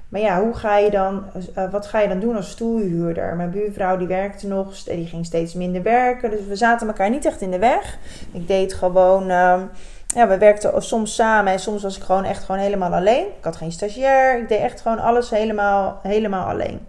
Maar 0.08 0.20
ja, 0.20 0.40
hoe 0.40 0.54
ga 0.54 0.78
je 0.78 0.90
dan, 0.90 1.24
uh, 1.58 1.70
wat 1.70 1.86
ga 1.86 2.00
je 2.00 2.08
dan 2.08 2.20
doen 2.20 2.36
als 2.36 2.50
stoelhuurder? 2.50 3.36
Mijn 3.36 3.50
buurvrouw 3.50 3.96
die 3.96 4.06
werkte 4.06 4.46
nog, 4.46 4.82
die 4.82 5.06
ging 5.06 5.26
steeds 5.26 5.54
minder 5.54 5.82
werken. 5.82 6.30
Dus 6.30 6.46
we 6.46 6.56
zaten 6.56 6.86
elkaar 6.86 7.10
niet 7.10 7.24
echt 7.24 7.40
in 7.40 7.50
de 7.50 7.58
weg. 7.58 7.98
Ik 8.32 8.48
deed 8.48 8.74
gewoon 8.74 9.30
ehm, 9.30 9.60
ja, 10.06 10.28
we 10.28 10.38
werkten 10.38 10.82
soms 10.82 11.14
samen 11.14 11.52
en 11.52 11.58
soms 11.58 11.82
was 11.82 11.96
ik 11.96 12.02
gewoon 12.02 12.24
echt 12.24 12.44
gewoon 12.44 12.60
helemaal 12.60 12.94
alleen. 12.94 13.26
Ik 13.26 13.44
had 13.44 13.56
geen 13.56 13.72
stagiair. 13.72 14.38
Ik 14.38 14.48
deed 14.48 14.60
echt 14.60 14.80
gewoon 14.80 14.98
alles 14.98 15.30
helemaal, 15.30 16.00
helemaal 16.02 16.48
alleen. 16.48 16.86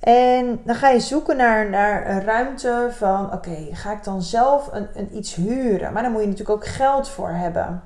En 0.00 0.60
dan 0.64 0.74
ga 0.74 0.88
je 0.88 1.00
zoeken 1.00 1.36
naar, 1.36 1.70
naar 1.70 2.10
een 2.10 2.22
ruimte 2.22 2.88
van, 2.92 3.32
oké, 3.32 3.56
ga 3.72 3.92
ik 3.92 4.04
dan 4.04 4.22
zelf 4.22 4.72
een, 4.72 4.88
een, 4.94 5.16
iets 5.16 5.34
huren? 5.34 5.92
Maar 5.92 6.02
dan 6.02 6.12
moet 6.12 6.20
je 6.20 6.28
natuurlijk 6.28 6.56
ook 6.56 6.66
geld 6.66 7.08
voor 7.08 7.30
hebben. 7.30 7.82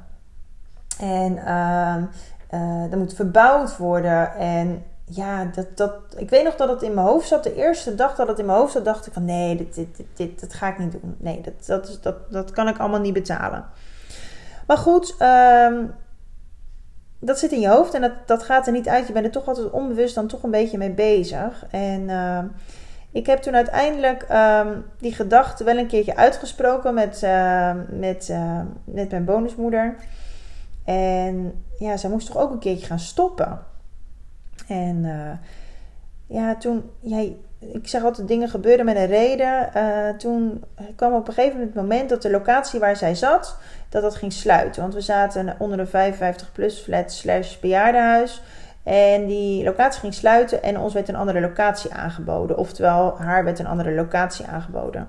En 1.01 1.37
uh, 1.37 2.91
dat 2.91 2.99
moet 2.99 3.15
verbouwd 3.15 3.77
worden. 3.77 4.35
En 4.35 4.85
ja, 5.05 5.45
dat, 5.45 5.77
dat, 5.77 5.93
ik 6.17 6.31
weet 6.31 6.45
nog 6.45 6.57
dat 6.57 6.69
het 6.69 6.83
in 6.83 6.95
mijn 6.95 7.07
hoofd 7.07 7.29
zat. 7.29 7.45
De 7.45 7.55
eerste 7.55 7.95
dag 7.95 8.15
dat 8.15 8.29
het 8.29 8.39
in 8.39 8.47
mijn 8.47 8.59
hoofd 8.59 8.73
zat, 8.73 8.85
dacht 8.85 9.07
ik 9.07 9.13
van 9.13 9.25
nee, 9.25 9.57
dit, 9.57 9.75
dit, 9.75 10.07
dit, 10.15 10.41
dat 10.41 10.55
ga 10.55 10.69
ik 10.69 10.79
niet 10.79 10.93
doen. 10.93 11.17
Nee, 11.19 11.41
dat, 11.41 11.67
dat, 11.67 11.99
dat, 12.03 12.33
dat 12.33 12.51
kan 12.51 12.69
ik 12.69 12.79
allemaal 12.79 13.01
niet 13.01 13.13
betalen. 13.13 13.65
Maar 14.67 14.79
goed, 14.79 15.17
um, 15.21 15.95
dat 17.25 17.39
zit 17.39 17.53
in 17.53 17.61
je 17.61 17.69
hoofd 17.69 17.95
en 17.95 18.01
dat, 18.01 18.13
dat 18.27 18.43
gaat 18.43 18.67
er 18.67 18.73
niet 18.73 18.89
uit. 18.89 19.07
Je 19.07 19.13
bent 19.13 19.25
er 19.25 19.33
toch 19.33 19.47
altijd 19.47 19.71
onbewust 19.71 20.15
dan 20.15 20.27
toch 20.27 20.43
een 20.43 20.51
beetje 20.51 20.79
mee 20.79 20.91
bezig. 20.91 21.67
En 21.71 22.01
uh, 22.01 22.39
ik 23.13 23.27
heb 23.27 23.39
toen 23.39 23.55
uiteindelijk 23.55 24.27
um, 24.33 24.85
die 24.99 25.15
gedachte 25.15 25.65
wel 25.65 25.77
een 25.77 25.87
keertje 25.87 26.17
uitgesproken 26.17 26.95
met, 26.95 27.23
uh, 27.25 27.73
met, 27.89 28.29
uh, 28.29 28.61
met 28.85 29.11
mijn 29.11 29.25
bonusmoeder. 29.25 29.97
En 30.85 31.65
ja, 31.79 31.97
zij 31.97 32.11
moest 32.11 32.27
toch 32.27 32.39
ook 32.39 32.51
een 32.51 32.59
keertje 32.59 32.87
gaan 32.87 32.99
stoppen. 32.99 33.59
En 34.69 35.05
uh, 35.05 35.33
ja, 36.27 36.57
toen, 36.57 36.91
jij, 37.01 37.37
ik 37.73 37.89
zeg 37.89 38.05
altijd 38.05 38.29
dingen 38.29 38.49
gebeuren 38.49 38.85
met 38.85 38.97
een 38.97 39.07
reden. 39.07 39.71
Uh, 39.77 40.09
toen 40.09 40.65
kwam 40.97 41.15
op 41.15 41.29
een 41.29 41.35
gegeven 41.35 41.59
moment 41.59 41.75
het 41.75 41.83
moment 41.83 42.09
dat 42.09 42.23
de 42.23 42.31
locatie 42.31 42.81
waar 42.81 42.97
zij 42.97 43.15
zat, 43.15 43.57
dat 43.89 44.03
dat 44.03 44.15
ging 44.15 44.33
sluiten. 44.33 44.83
Want 44.83 44.95
we 44.95 45.01
zaten 45.01 45.55
onder 45.59 45.79
een 45.79 45.87
55 45.87 46.53
plus 46.53 46.79
flat 46.79 47.13
slash 47.13 47.59
bejaardenhuis. 47.59 48.43
En 48.83 49.27
die 49.27 49.65
locatie 49.65 50.01
ging 50.01 50.15
sluiten 50.15 50.63
en 50.63 50.79
ons 50.79 50.93
werd 50.93 51.09
een 51.09 51.17
andere 51.17 51.41
locatie 51.41 51.93
aangeboden. 51.93 52.57
Oftewel, 52.59 53.19
haar 53.19 53.45
werd 53.45 53.59
een 53.59 53.67
andere 53.67 53.93
locatie 53.93 54.47
aangeboden. 54.47 55.09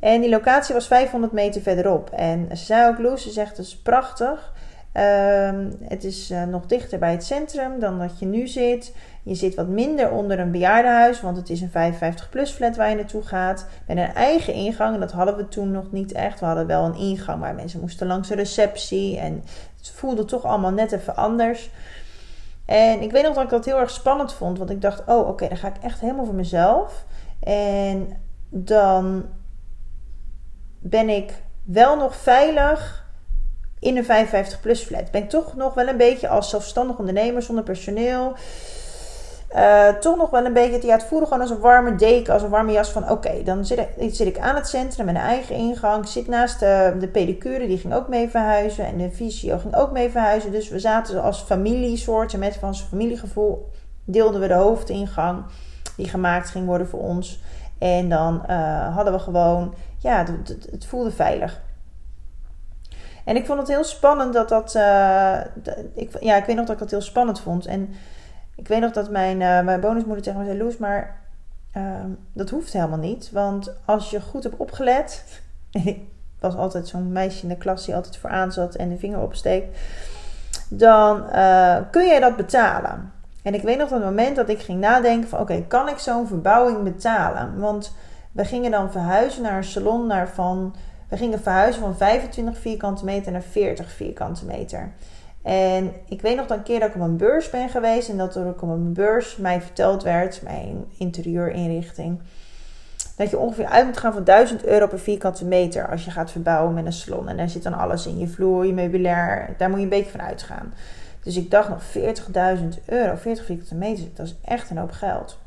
En 0.00 0.20
die 0.20 0.30
locatie 0.30 0.74
was 0.74 0.86
500 0.86 1.32
meter 1.32 1.62
verderop. 1.62 2.10
En 2.10 2.48
ze 2.56 2.64
zei 2.64 2.88
ook, 2.88 2.98
Loes, 2.98 3.22
ze 3.22 3.30
zegt, 3.30 3.56
het 3.56 3.66
is 3.66 3.76
prachtig. 3.76 4.52
Ehm, 4.92 5.70
het 5.84 6.04
is 6.04 6.30
uh, 6.30 6.44
nog 6.44 6.66
dichter 6.66 6.98
bij 6.98 7.10
het 7.10 7.24
centrum 7.24 7.78
dan 7.78 7.98
dat 7.98 8.18
je 8.18 8.26
nu 8.26 8.46
zit. 8.46 8.94
Je 9.22 9.34
zit 9.34 9.54
wat 9.54 9.68
minder 9.68 10.10
onder 10.10 10.38
een 10.38 10.50
bejaardenhuis, 10.50 11.20
want 11.20 11.36
het 11.36 11.50
is 11.50 11.60
een 11.60 11.94
55-plus 11.94 12.50
flat 12.50 12.76
waar 12.76 12.88
je 12.88 12.96
naartoe 12.96 13.22
gaat. 13.22 13.66
Met 13.86 13.96
een 13.96 14.14
eigen 14.14 14.54
ingang. 14.54 14.94
En 14.94 15.00
dat 15.00 15.12
hadden 15.12 15.36
we 15.36 15.48
toen 15.48 15.70
nog 15.70 15.92
niet 15.92 16.12
echt. 16.12 16.40
We 16.40 16.46
hadden 16.46 16.66
wel 16.66 16.84
een 16.84 16.96
ingang 16.96 17.40
waar 17.40 17.54
mensen 17.54 17.80
moesten 17.80 18.06
langs 18.06 18.28
de 18.28 18.34
receptie. 18.34 19.18
En 19.18 19.44
het 19.76 19.90
voelde 19.90 20.24
toch 20.24 20.44
allemaal 20.44 20.70
net 20.70 20.92
even 20.92 21.16
anders. 21.16 21.70
En 22.64 23.02
ik 23.02 23.10
weet 23.12 23.22
nog 23.22 23.34
dat 23.34 23.44
ik 23.44 23.50
dat 23.50 23.64
heel 23.64 23.78
erg 23.78 23.90
spannend 23.90 24.32
vond. 24.32 24.58
Want 24.58 24.70
ik 24.70 24.80
dacht, 24.80 25.02
oh 25.06 25.28
oké, 25.28 25.48
dan 25.48 25.56
ga 25.56 25.68
ik 25.68 25.82
echt 25.82 26.00
helemaal 26.00 26.24
voor 26.24 26.34
mezelf. 26.34 27.04
En 27.40 28.16
dan 28.48 29.24
ben 30.78 31.08
ik 31.08 31.42
wel 31.64 31.96
nog 31.96 32.16
veilig 32.16 33.06
in 33.78 33.96
een 33.96 34.26
55-plus 34.26 34.82
flat. 34.82 35.10
Ben 35.10 35.22
ik 35.22 35.28
toch 35.28 35.56
nog 35.56 35.74
wel 35.74 35.88
een 35.88 35.96
beetje 35.96 36.28
als 36.28 36.50
zelfstandig 36.50 36.98
ondernemer 36.98 37.42
zonder 37.42 37.64
personeel. 37.64 38.36
Uh, 39.56 39.88
toch 39.88 40.16
nog 40.16 40.30
wel 40.30 40.44
een 40.44 40.52
beetje, 40.52 40.90
het 40.90 41.04
voelde 41.04 41.26
gewoon 41.26 41.40
als 41.40 41.50
een 41.50 41.60
warme 41.60 41.94
deken, 41.94 42.32
als 42.32 42.42
een 42.42 42.48
warme 42.48 42.72
jas 42.72 42.90
van 42.90 43.10
oké, 43.10 43.42
dan 43.42 43.64
zit 43.64 43.78
ik, 43.78 44.14
zit 44.14 44.26
ik 44.26 44.38
aan 44.38 44.54
het 44.54 44.68
centrum 44.68 45.06
met 45.06 45.14
een 45.14 45.20
eigen 45.20 45.54
ingang. 45.54 46.08
Zit 46.08 46.28
naast 46.28 46.60
de, 46.60 46.96
de 47.00 47.08
pedicure, 47.08 47.66
die 47.66 47.78
ging 47.78 47.94
ook 47.94 48.08
mee 48.08 48.28
verhuizen. 48.28 48.86
En 48.86 48.96
de 48.96 49.10
fysio 49.10 49.58
ging 49.58 49.76
ook 49.76 49.92
mee 49.92 50.10
verhuizen. 50.10 50.52
Dus 50.52 50.68
we 50.68 50.78
zaten 50.78 51.22
als 51.22 51.40
familiesoorten 51.40 52.38
met 52.38 52.56
van 52.56 52.74
zijn 52.74 52.88
familiegevoel. 52.88 53.70
Deelden 54.04 54.40
we 54.40 54.46
de 54.46 54.54
hoofdingang 54.54 55.44
die 55.96 56.08
gemaakt 56.08 56.50
ging 56.50 56.66
worden 56.66 56.88
voor 56.88 57.00
ons. 57.00 57.40
En 57.78 58.08
dan 58.08 58.42
uh, 58.50 58.94
hadden 58.94 59.12
we 59.12 59.18
gewoon, 59.18 59.74
ja, 59.98 60.24
het, 60.24 60.68
het, 60.70 60.86
voelde 60.86 61.10
veilig. 61.10 61.60
En 63.24 63.36
ik 63.36 63.46
vond 63.46 63.58
het 63.58 63.68
heel 63.68 63.84
spannend 63.84 64.32
dat 64.32 64.48
dat. 64.48 64.74
Uh, 64.74 65.40
ik, 65.94 66.16
ja, 66.20 66.36
ik 66.36 66.44
weet 66.44 66.56
nog 66.56 66.64
dat 66.64 66.74
ik 66.74 66.80
dat 66.80 66.90
heel 66.90 67.00
spannend 67.00 67.40
vond. 67.40 67.66
En 67.66 67.94
ik 68.56 68.68
weet 68.68 68.80
nog 68.80 68.92
dat 68.92 69.10
mijn, 69.10 69.40
uh, 69.40 69.62
mijn 69.62 69.80
bonusmoeder 69.80 70.22
tegen 70.24 70.38
me 70.38 70.44
zei: 70.44 70.58
Loes, 70.58 70.76
maar 70.76 71.20
uh, 71.76 72.04
dat 72.32 72.50
hoeft 72.50 72.72
helemaal 72.72 72.98
niet. 72.98 73.30
Want 73.30 73.72
als 73.84 74.10
je 74.10 74.20
goed 74.20 74.42
hebt 74.42 74.56
opgelet. 74.56 75.24
was 76.42 76.56
altijd 76.56 76.88
zo'n 76.88 77.12
meisje 77.12 77.42
in 77.42 77.48
de 77.48 77.56
klas 77.56 77.84
die 77.84 77.94
altijd 77.94 78.16
vooraan 78.16 78.52
zat 78.52 78.74
en 78.74 78.88
de 78.88 78.98
vinger 78.98 79.20
opsteekt. 79.20 79.78
Dan 80.68 81.24
uh, 81.34 81.76
kun 81.90 82.06
jij 82.06 82.20
dat 82.20 82.36
betalen. 82.36 83.12
En 83.42 83.54
ik 83.54 83.62
weet 83.62 83.78
nog 83.78 83.88
dat 83.88 84.02
moment 84.02 84.36
dat 84.36 84.48
ik 84.48 84.60
ging 84.60 84.80
nadenken 84.80 85.28
van 85.28 85.40
oké, 85.40 85.64
kan 85.68 85.88
ik 85.88 85.98
zo'n 85.98 86.26
verbouwing 86.26 86.82
betalen? 86.82 87.58
Want 87.58 87.94
we 88.32 88.44
gingen 88.44 88.70
dan 88.70 88.92
verhuizen 88.92 89.42
naar 89.42 89.56
een 89.56 89.64
salon 89.64 90.06
naar 90.06 90.28
van... 90.28 90.74
We 91.08 91.16
gingen 91.16 91.42
verhuizen 91.42 91.82
van 91.82 91.96
25 91.96 92.58
vierkante 92.58 93.04
meter 93.04 93.32
naar 93.32 93.42
40 93.42 93.90
vierkante 93.90 94.44
meter. 94.44 94.92
En 95.42 95.92
ik 96.08 96.20
weet 96.20 96.36
nog 96.36 96.48
een 96.48 96.62
keer 96.62 96.80
dat 96.80 96.88
ik 96.88 96.94
op 96.94 97.00
een 97.00 97.16
beurs 97.16 97.50
ben 97.50 97.68
geweest 97.68 98.08
en 98.08 98.16
dat 98.16 98.36
er 98.36 98.46
ook 98.46 98.62
op 98.62 98.68
een 98.68 98.92
beurs 98.92 99.36
mij 99.36 99.60
verteld 99.60 100.02
werd, 100.02 100.42
mijn 100.42 100.84
interieurinrichting, 100.98 102.20
dat 103.16 103.30
je 103.30 103.38
ongeveer 103.38 103.66
uit 103.66 103.86
moet 103.86 103.96
gaan 103.96 104.12
van 104.12 104.24
1000 104.24 104.64
euro 104.64 104.86
per 104.86 104.98
vierkante 104.98 105.44
meter 105.44 105.88
als 105.88 106.04
je 106.04 106.10
gaat 106.10 106.30
verbouwen 106.30 106.74
met 106.74 106.86
een 106.86 106.92
salon. 106.92 107.28
En 107.28 107.36
daar 107.36 107.48
zit 107.48 107.62
dan 107.62 107.74
alles 107.74 108.06
in, 108.06 108.18
je 108.18 108.28
vloer, 108.28 108.66
je 108.66 108.72
meubilair, 108.72 109.54
daar 109.58 109.68
moet 109.68 109.78
je 109.78 109.84
een 109.84 109.90
beetje 109.90 110.10
van 110.10 110.22
uitgaan. 110.22 110.74
Dus 111.22 111.36
ik 111.36 111.50
dacht 111.50 111.68
nog 111.68 111.82
40.000 112.58 112.84
euro, 112.86 113.16
40 113.16 113.44
vierkante 113.44 113.74
meter, 113.74 114.04
dat 114.14 114.26
is 114.26 114.36
echt 114.44 114.70
een 114.70 114.78
hoop 114.78 114.90
geld. 114.90 115.38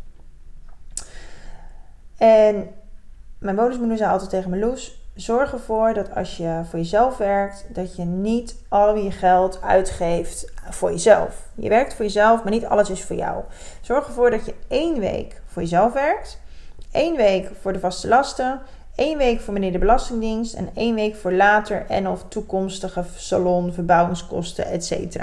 En 2.18 2.68
mijn 3.38 3.56
bonusmoeder 3.56 3.98
zei 3.98 4.12
altijd 4.12 4.30
tegen 4.30 4.50
me, 4.50 4.58
Loes, 4.58 5.05
zorg 5.16 5.54
ervoor 5.54 5.94
dat 5.94 6.16
als 6.16 6.38
je 6.38 6.62
voor 6.70 6.80
jezelf 6.80 7.18
werkt, 7.18 7.66
dat 7.70 7.96
je 7.96 8.04
niet 8.04 8.56
al 8.70 8.96
je 8.96 9.12
geld 9.12 9.62
uitgeeft 9.62 10.52
voor 10.70 10.92
jezelf. 10.92 11.48
Je 11.56 11.70
werkt 11.70 11.94
voor 11.94 12.06
jezelf, 12.06 12.44
maar 12.44 12.52
niet 12.52 12.66
alles 12.66 12.90
is 12.90 13.04
voor 13.04 13.16
jou. 13.16 13.44
Zorg 13.82 14.08
ervoor 14.08 14.30
dat 14.30 14.46
je 14.46 14.54
één 14.68 15.00
week 15.00 15.42
voor 15.46 15.62
jezelf 15.62 15.94
werkt, 15.94 16.40
één 16.92 17.16
week 17.16 17.52
voor 17.62 17.74
de 17.74 17.80
vaste 17.80 18.08
lasten, 18.08 18.62
één 18.96 19.18
week 19.18 19.40
voor 19.40 19.54
meneer 19.54 19.72
de 19.72 19.78
Belastingdienst 19.78 20.54
en 20.54 20.70
één 20.76 20.96
week 20.96 21.16
voor 21.16 21.34
later 21.34 21.86
en 21.88 22.08
of 22.08 22.26
toekomstige 22.28 23.04
salon, 23.16 23.74
verbouwingskosten, 23.74 24.66
etc. 24.66 25.18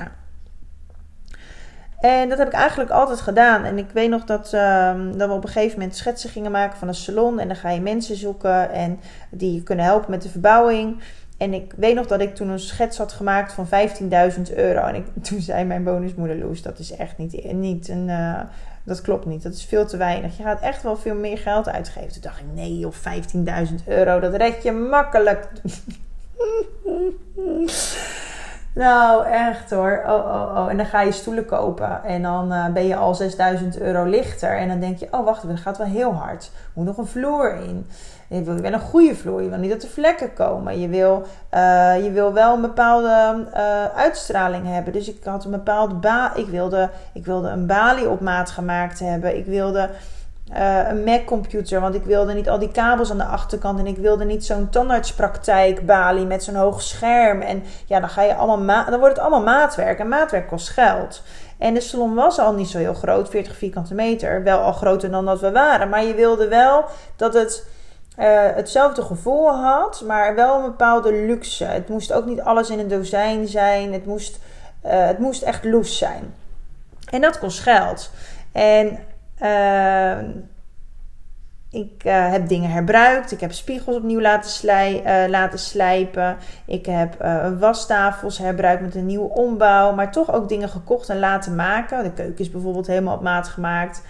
En 2.03 2.29
dat 2.29 2.39
heb 2.39 2.47
ik 2.47 2.53
eigenlijk 2.53 2.91
altijd 2.91 3.21
gedaan. 3.21 3.65
En 3.65 3.79
ik 3.79 3.91
weet 3.93 4.11
nog 4.11 4.25
dat, 4.25 4.53
ehm, 4.53 5.17
dat 5.17 5.29
we 5.29 5.35
op 5.35 5.45
een 5.45 5.51
gegeven 5.51 5.79
moment 5.79 5.97
schetsen 5.97 6.31
gingen 6.31 6.51
maken 6.51 6.79
van 6.79 6.89
een 6.89 6.95
salon. 6.95 7.39
En 7.39 7.47
dan 7.47 7.57
ga 7.57 7.71
je 7.71 7.81
mensen 7.81 8.17
zoeken 8.17 8.73
en 8.73 9.01
die 9.31 9.55
je 9.55 9.63
kunnen 9.63 9.85
helpen 9.85 10.11
met 10.11 10.23
de 10.23 10.29
verbouwing. 10.29 11.01
En 11.39 11.55
ik 11.55 11.73
weet 11.77 11.95
nog 11.95 12.07
dat 12.07 12.21
ik 12.21 12.35
toen 12.35 12.49
een 12.49 12.59
schets 12.59 12.99
had 12.99 13.13
gemaakt 13.13 13.53
van 13.53 13.67
15.000 13.67 14.55
euro. 14.55 14.87
En 14.87 14.95
ik, 14.95 15.07
toen 15.29 15.41
zei 15.41 15.65
mijn 15.65 15.85
bonusmoeder 15.85 16.39
Loes, 16.39 16.63
dat 16.63 16.79
is 16.79 16.97
echt 16.97 17.19
niet, 17.19 17.53
niet 17.53 17.89
een... 17.89 18.09
Uh, 18.09 18.41
dat 18.85 19.01
klopt 19.01 19.27
niet, 19.27 19.43
dat 19.43 19.53
is 19.53 19.65
veel 19.65 19.87
te 19.87 19.97
weinig. 19.97 20.37
Je 20.37 20.43
gaat 20.43 20.61
echt 20.61 20.83
wel 20.83 20.97
veel 20.97 21.15
meer 21.15 21.39
geld 21.39 21.69
uitgeven. 21.69 22.13
Toen 22.13 22.23
dacht 22.23 22.39
ik, 22.39 22.45
nee 22.55 22.87
of 22.87 22.99
15.000 22.99 23.05
euro, 23.87 24.21
dat 24.21 24.35
red 24.35 24.63
je 24.63 24.73
makkelijk. 24.73 25.49
Nou, 28.75 29.27
echt 29.27 29.71
hoor. 29.71 30.03
Oh, 30.07 30.13
oh, 30.13 30.57
oh. 30.57 30.71
En 30.71 30.77
dan 30.77 30.87
ga 30.87 31.01
je 31.01 31.13
stoelen 31.13 31.45
kopen. 31.45 32.05
En 32.05 32.23
dan 32.23 32.53
uh, 32.53 32.67
ben 32.67 32.87
je 32.87 32.97
al 32.97 33.15
6000 33.15 33.81
euro 33.81 34.05
lichter. 34.05 34.57
En 34.57 34.69
dan 34.69 34.81
denk 34.81 34.99
je, 34.99 35.09
oh 35.11 35.25
wacht, 35.25 35.49
dat 35.49 35.61
gaat 35.61 35.79
wel 35.79 35.87
heel 35.87 36.15
hard. 36.15 36.51
Moet 36.73 36.85
nog 36.85 36.97
een 36.97 37.07
vloer 37.07 37.55
in. 37.55 37.87
Je 38.29 38.43
wil, 38.43 38.55
wil 38.55 38.73
een 38.73 38.81
goede 38.81 39.15
vloer. 39.15 39.43
Je 39.43 39.49
wil 39.49 39.59
niet 39.59 39.71
dat 39.71 39.83
er 39.83 39.89
vlekken 39.89 40.33
komen. 40.33 40.81
Je 40.81 40.89
wil, 40.89 41.23
uh, 41.55 42.05
je 42.05 42.11
wil 42.13 42.33
wel 42.33 42.55
een 42.55 42.61
bepaalde 42.61 43.47
uh, 43.55 43.85
uitstraling 43.97 44.67
hebben. 44.67 44.93
Dus 44.93 45.09
ik 45.09 45.25
had 45.25 45.45
een 45.45 45.51
bepaalde 45.51 45.95
ba 45.95 46.35
ik 46.35 46.47
wilde, 46.47 46.91
ik 47.13 47.25
wilde 47.25 47.49
een 47.49 47.67
balie 47.67 48.09
op 48.09 48.21
maat 48.21 48.51
gemaakt 48.51 48.99
hebben. 48.99 49.37
Ik 49.37 49.47
wilde 49.47 49.91
uh, 50.57 50.89
een 50.89 51.05
Mac-computer. 51.05 51.81
Want 51.81 51.95
ik 51.95 52.05
wilde 52.05 52.35
niet 52.35 52.49
al 52.49 52.59
die 52.59 52.71
kabels 52.71 53.11
aan 53.11 53.19
de 53.19 53.25
achterkant. 53.25 53.79
En 53.79 53.87
ik 53.87 53.97
wilde 53.97 54.25
niet 54.25 54.45
zo'n 54.45 54.69
tandartspraktijk 54.69 55.87
balie 55.87 56.27
met 56.27 56.45
zo'n 56.45 56.55
hoog 56.55 56.83
scherm. 56.83 57.41
En 57.41 57.63
ja, 57.87 58.01
dan, 58.01 58.09
ga 58.09 58.23
je 58.23 58.35
allemaal 58.35 58.85
dan 58.91 58.99
wordt 58.99 59.17
het 59.17 59.25
allemaal 59.25 59.55
maatwerk. 59.55 59.99
En 59.99 60.09
maatwerk 60.09 60.49
kost 60.49 60.69
geld. 60.69 61.23
En 61.59 61.75
de 61.75 61.81
salon 61.81 62.15
was 62.15 62.39
al 62.39 62.53
niet 62.53 62.69
zo 62.69 62.79
heel 62.79 62.95
groot, 62.95 63.29
40 63.29 63.57
vierkante 63.57 63.95
meter. 63.95 64.43
Wel 64.43 64.59
al 64.59 64.73
groter 64.73 65.11
dan 65.11 65.25
dat 65.25 65.41
we 65.41 65.51
waren. 65.51 65.89
Maar 65.89 66.05
je 66.05 66.15
wilde 66.15 66.49
wel 66.49 66.85
dat 67.17 67.35
het 67.35 67.67
uh, 68.19 68.27
hetzelfde 68.55 69.03
gevoel 69.03 69.51
had, 69.51 70.03
maar 70.07 70.35
wel 70.35 70.57
een 70.57 70.63
bepaalde 70.63 71.13
luxe. 71.13 71.65
Het 71.65 71.89
moest 71.89 72.13
ook 72.13 72.27
niet 72.27 72.41
alles 72.41 72.71
in 72.71 72.79
een 72.79 72.89
dozijn 72.89 73.49
zijn. 73.49 73.93
Het 73.93 74.07
moest, 74.07 74.39
uh, 74.87 75.07
het 75.07 75.19
moest 75.19 75.43
echt 75.43 75.65
loes 75.65 75.99
zijn. 75.99 76.35
En 77.11 77.21
dat 77.21 77.39
kost 77.39 77.61
geld. 77.61 78.11
En 78.53 78.99
Ehm, 79.43 80.31
ik 81.71 82.05
uh, 82.05 82.31
heb 82.31 82.49
dingen 82.49 82.71
herbruikt. 82.71 83.33
Ik 83.33 83.41
heb 83.41 83.53
spiegels 83.53 83.97
opnieuw 83.97 84.21
laten, 84.21 84.51
slij, 84.51 85.25
uh, 85.25 85.31
laten 85.31 85.59
slijpen. 85.59 86.37
Ik 86.67 86.87
heb 86.87 87.23
uh, 87.23 87.59
wastafels 87.59 88.39
herbruikt 88.39 88.83
met 88.83 88.95
een 88.95 89.07
nieuwe 89.07 89.29
ombouw. 89.29 89.95
Maar 89.95 90.13
toch 90.13 90.33
ook 90.33 90.49
dingen 90.49 90.69
gekocht 90.69 91.09
en 91.09 91.19
laten 91.19 91.55
maken. 91.55 92.03
De 92.03 92.13
keuken 92.13 92.45
is 92.45 92.51
bijvoorbeeld 92.51 92.87
helemaal 92.87 93.15
op 93.15 93.23
maat 93.23 93.49
gemaakt. 93.49 94.03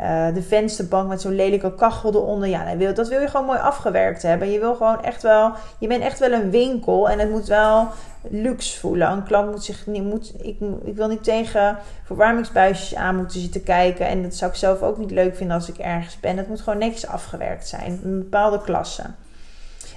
Uh, 0.00 0.34
de 0.34 0.42
vensterbank 0.42 1.08
met 1.08 1.20
zo'n 1.20 1.34
lelijke 1.34 1.74
kachel 1.74 2.14
eronder. 2.14 2.48
Ja, 2.48 2.64
dat 2.64 2.76
wil, 2.76 2.94
dat 2.94 3.08
wil 3.08 3.20
je 3.20 3.28
gewoon 3.28 3.46
mooi 3.46 3.58
afgewerkt 3.58 4.22
hebben. 4.22 4.50
Je 4.50 4.58
wil 4.58 4.74
gewoon 4.74 5.02
echt 5.02 5.22
wel. 5.22 5.52
Je 5.78 5.86
bent 5.86 6.02
echt 6.02 6.18
wel 6.18 6.32
een 6.32 6.50
winkel 6.50 7.08
en 7.08 7.18
het 7.18 7.30
moet 7.30 7.46
wel 7.46 7.88
luxe 8.22 8.78
voelen. 8.78 9.10
Een 9.10 9.24
klant 9.24 9.50
moet 9.50 9.64
zich 9.64 9.86
niet. 9.86 10.04
Moet, 10.04 10.32
ik, 10.42 10.58
ik 10.84 10.96
wil 10.96 11.08
niet 11.08 11.24
tegen 11.24 11.78
verwarmingsbuisjes 12.04 12.94
aan 12.94 13.16
moeten 13.16 13.40
zitten 13.40 13.62
kijken. 13.62 14.06
En 14.06 14.22
dat 14.22 14.34
zou 14.34 14.50
ik 14.50 14.56
zelf 14.56 14.82
ook 14.82 14.98
niet 14.98 15.10
leuk 15.10 15.36
vinden 15.36 15.56
als 15.56 15.68
ik 15.68 15.78
ergens 15.78 16.20
ben. 16.20 16.36
Het 16.36 16.48
moet 16.48 16.60
gewoon 16.60 16.78
netjes 16.78 17.06
afgewerkt 17.06 17.68
zijn. 17.68 18.00
Een 18.04 18.18
bepaalde 18.18 18.60
klasse. 18.60 19.02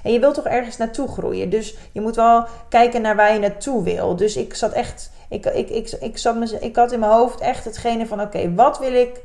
En 0.02 0.12
je 0.12 0.20
wilt 0.20 0.34
toch 0.34 0.46
ergens 0.46 0.76
naartoe 0.76 1.08
groeien. 1.08 1.50
Dus 1.50 1.76
je 1.92 2.00
moet 2.00 2.16
wel 2.16 2.46
kijken 2.68 3.02
naar 3.02 3.16
waar 3.16 3.32
je 3.32 3.38
naartoe 3.38 3.82
wil. 3.82 4.16
Dus 4.16 4.36
ik 4.36 4.54
zat 4.54 4.72
echt. 4.72 5.10
Ik, 5.28 5.46
ik, 5.46 5.70
ik, 5.70 5.90
ik, 6.00 6.18
zat, 6.18 6.56
ik 6.60 6.76
had 6.76 6.92
in 6.92 6.98
mijn 6.98 7.12
hoofd 7.12 7.40
echt 7.40 7.64
hetgene 7.64 8.06
van: 8.06 8.20
oké, 8.20 8.54
wat 8.54 8.78
wil 8.78 8.94
ik 8.94 9.20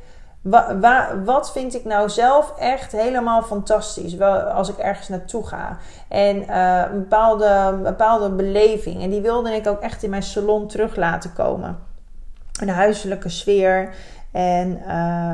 Wa, 0.50 1.22
wat 1.24 1.52
vind 1.52 1.76
ik 1.76 1.86
nou 1.86 2.10
zelf 2.10 2.54
echt 2.58 2.92
helemaal 2.92 3.42
fantastisch 3.42 4.22
als 4.22 4.70
ik 4.70 4.78
ergens 4.78 5.08
naartoe 5.08 5.48
ga? 5.48 5.78
En 6.08 6.38
uh, 6.38 6.84
een, 6.92 7.00
bepaalde, 7.00 7.80
bepaalde 7.84 8.30
beleving. 8.30 9.02
En 9.02 9.10
die 9.10 9.22
wilde 9.22 9.52
ik 9.52 9.68
ook 9.68 9.80
echt 9.80 10.04
in 10.04 10.10
mijn 10.10 10.24
salon 10.24 10.68
terug 10.68 10.96
laten 10.96 11.34
komen. 11.34 11.78
Een 12.62 12.70
huiselijke 12.70 13.30
sfeer. 13.30 13.94
En 14.32 14.82
uh, 14.88 15.34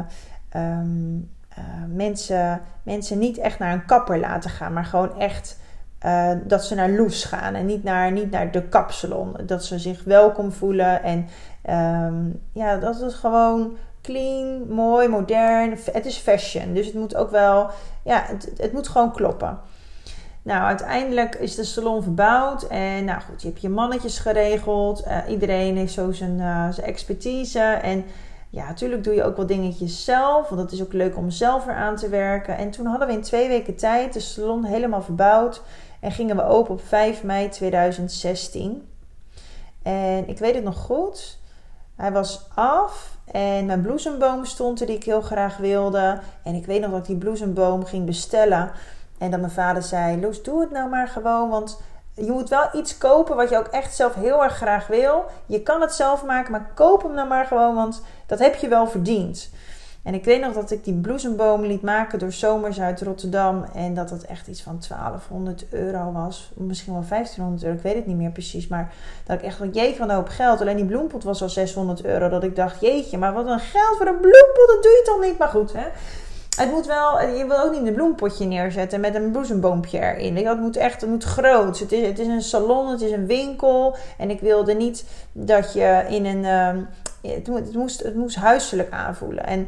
um, 0.55 1.29
uh, 1.57 1.65
mensen, 1.87 2.61
mensen 2.83 3.19
niet 3.19 3.37
echt 3.37 3.59
naar 3.59 3.73
een 3.73 3.85
kapper 3.85 4.19
laten 4.19 4.49
gaan, 4.49 4.73
maar 4.73 4.85
gewoon 4.85 5.19
echt. 5.19 5.59
Dat 6.43 6.65
ze 6.65 6.75
naar 6.75 6.89
Loes 6.89 7.23
gaan 7.23 7.53
en 7.53 7.65
niet 7.65 7.83
naar, 7.83 8.11
niet 8.11 8.31
naar 8.31 8.51
de 8.51 8.63
kapsalon. 8.63 9.35
Dat 9.45 9.65
ze 9.65 9.79
zich 9.79 10.03
welkom 10.03 10.51
voelen. 10.51 11.03
En 11.03 11.27
um, 12.05 12.41
ja, 12.51 12.77
dat 12.77 12.99
het 12.99 13.13
gewoon 13.13 13.77
clean, 14.01 14.67
mooi, 14.69 15.07
modern. 15.07 15.77
Het 15.91 16.05
is 16.05 16.17
fashion. 16.17 16.73
Dus 16.73 16.85
het 16.85 16.95
moet 16.95 17.15
ook 17.15 17.29
wel, 17.29 17.69
ja, 18.03 18.23
het, 18.27 18.51
het 18.57 18.73
moet 18.73 18.87
gewoon 18.87 19.11
kloppen. 19.13 19.59
Nou, 20.43 20.63
uiteindelijk 20.63 21.35
is 21.35 21.55
de 21.55 21.63
salon 21.63 22.03
verbouwd. 22.03 22.67
En 22.67 23.05
nou 23.05 23.21
goed, 23.21 23.41
je 23.41 23.47
hebt 23.47 23.61
je 23.61 23.69
mannetjes 23.69 24.19
geregeld. 24.19 25.03
Uh, 25.07 25.17
iedereen 25.29 25.77
heeft 25.77 25.93
zo 25.93 26.11
zijn, 26.11 26.39
uh, 26.39 26.71
zijn 26.71 26.87
expertise. 26.87 27.59
En 27.59 28.05
ja, 28.49 28.67
natuurlijk 28.67 29.03
doe 29.03 29.13
je 29.13 29.23
ook 29.23 29.35
wel 29.35 29.45
dingetjes 29.45 30.03
zelf. 30.03 30.49
Want 30.49 30.61
dat 30.61 30.71
is 30.71 30.81
ook 30.81 30.93
leuk 30.93 31.17
om 31.17 31.29
zelf 31.29 31.67
eraan 31.67 31.95
te 31.95 32.09
werken. 32.09 32.57
En 32.57 32.71
toen 32.71 32.85
hadden 32.85 33.07
we 33.07 33.13
in 33.13 33.21
twee 33.21 33.47
weken 33.47 33.75
tijd 33.75 34.13
de 34.13 34.19
salon 34.19 34.63
helemaal 34.63 35.01
verbouwd. 35.01 35.61
En 35.99 36.11
gingen 36.11 36.35
we 36.35 36.43
open 36.43 36.73
op 36.73 36.81
5 36.85 37.23
mei 37.23 37.49
2016. 37.49 38.87
En 39.83 40.27
ik 40.27 40.37
weet 40.37 40.55
het 40.55 40.63
nog 40.63 40.77
goed. 40.77 41.39
Hij 42.01 42.11
was 42.11 42.47
af 42.55 43.17
en 43.31 43.65
mijn 43.65 43.81
bloesemboom 43.81 44.45
stond 44.45 44.79
er 44.79 44.85
die 44.85 44.95
ik 44.95 45.03
heel 45.03 45.21
graag 45.21 45.57
wilde. 45.57 46.19
En 46.43 46.55
ik 46.55 46.65
weet 46.65 46.81
nog 46.81 46.91
dat 46.91 46.99
ik 46.99 47.05
die 47.05 47.17
bloesemboom 47.17 47.85
ging 47.85 48.05
bestellen. 48.05 48.71
En 49.17 49.31
dat 49.31 49.39
mijn 49.39 49.51
vader 49.51 49.83
zei: 49.83 50.21
Loes, 50.21 50.43
doe 50.43 50.61
het 50.61 50.71
nou 50.71 50.89
maar 50.89 51.07
gewoon. 51.07 51.49
Want 51.49 51.81
je 52.13 52.31
moet 52.31 52.49
wel 52.49 52.69
iets 52.73 52.97
kopen 52.97 53.35
wat 53.35 53.49
je 53.49 53.57
ook 53.57 53.67
echt 53.67 53.95
zelf 53.95 54.13
heel 54.13 54.43
erg 54.43 54.55
graag 54.55 54.87
wil. 54.87 55.25
Je 55.45 55.61
kan 55.63 55.81
het 55.81 55.93
zelf 55.93 56.25
maken, 56.25 56.51
maar 56.51 56.71
koop 56.75 57.03
hem 57.03 57.13
nou 57.13 57.27
maar 57.27 57.45
gewoon. 57.45 57.75
Want 57.75 58.01
dat 58.25 58.39
heb 58.39 58.55
je 58.55 58.67
wel 58.67 58.87
verdiend. 58.87 59.49
En 60.03 60.13
ik 60.13 60.25
weet 60.25 60.41
nog 60.41 60.53
dat 60.53 60.71
ik 60.71 60.83
die 60.83 60.93
bloesemboom 60.93 61.61
liet 61.61 61.81
maken 61.81 62.19
door 62.19 62.31
Zomers 62.31 62.79
uit 62.79 63.01
Rotterdam. 63.01 63.63
En 63.73 63.93
dat 63.93 64.09
dat 64.09 64.23
echt 64.23 64.47
iets 64.47 64.61
van 64.61 64.81
1200 64.87 65.65
euro 65.69 66.11
was. 66.11 66.51
Misschien 66.55 66.93
wel 66.93 67.05
1500 67.09 67.63
euro, 67.63 67.75
ik 67.75 67.83
weet 67.83 67.95
het 67.95 68.05
niet 68.05 68.17
meer 68.17 68.31
precies. 68.31 68.67
Maar 68.67 68.93
dat 69.25 69.37
ik 69.37 69.43
echt 69.43 69.59
dacht, 69.59 69.75
jeetje, 69.75 69.95
van 69.95 70.09
een 70.09 70.15
hoop 70.15 70.27
geld. 70.27 70.61
Alleen 70.61 70.75
die 70.75 70.85
bloempot 70.85 71.23
was 71.23 71.41
al 71.41 71.49
600 71.49 72.05
euro. 72.05 72.29
Dat 72.29 72.43
ik 72.43 72.55
dacht, 72.55 72.81
jeetje, 72.81 73.17
maar 73.17 73.33
wat 73.33 73.47
een 73.47 73.59
geld 73.59 73.97
voor 73.97 74.07
een 74.07 74.19
bloempot, 74.19 74.67
dat 74.67 74.83
doe 74.83 74.91
je 74.91 75.01
toch 75.05 75.21
niet? 75.21 75.37
Maar 75.37 75.47
goed, 75.47 75.73
hè. 75.73 75.85
Het 76.57 76.71
moet 76.71 76.85
wel, 76.85 77.21
je 77.21 77.45
wil 77.47 77.59
ook 77.59 77.71
niet 77.71 77.87
een 77.87 77.93
bloempotje 77.93 78.45
neerzetten 78.45 78.99
met 78.99 79.15
een 79.15 79.31
bloesemboompje 79.31 79.99
erin. 79.99 80.45
Het 80.45 80.59
moet 80.59 80.75
echt, 80.75 81.01
het 81.01 81.09
moet 81.09 81.23
groot. 81.23 81.79
Het 81.79 81.91
is, 81.91 82.07
het 82.07 82.19
is 82.19 82.27
een 82.27 82.41
salon, 82.41 82.89
het 82.89 83.01
is 83.01 83.11
een 83.11 83.27
winkel. 83.27 83.95
En 84.17 84.29
ik 84.29 84.39
wilde 84.39 84.73
niet 84.73 85.05
dat 85.31 85.73
je 85.73 86.05
in 86.09 86.25
een, 86.25 86.45
ehm, 86.45 86.83
het, 87.33 87.73
moest, 87.73 88.03
het 88.03 88.15
moest 88.15 88.35
huiselijk 88.35 88.91
aanvoelen. 88.91 89.45
En 89.45 89.67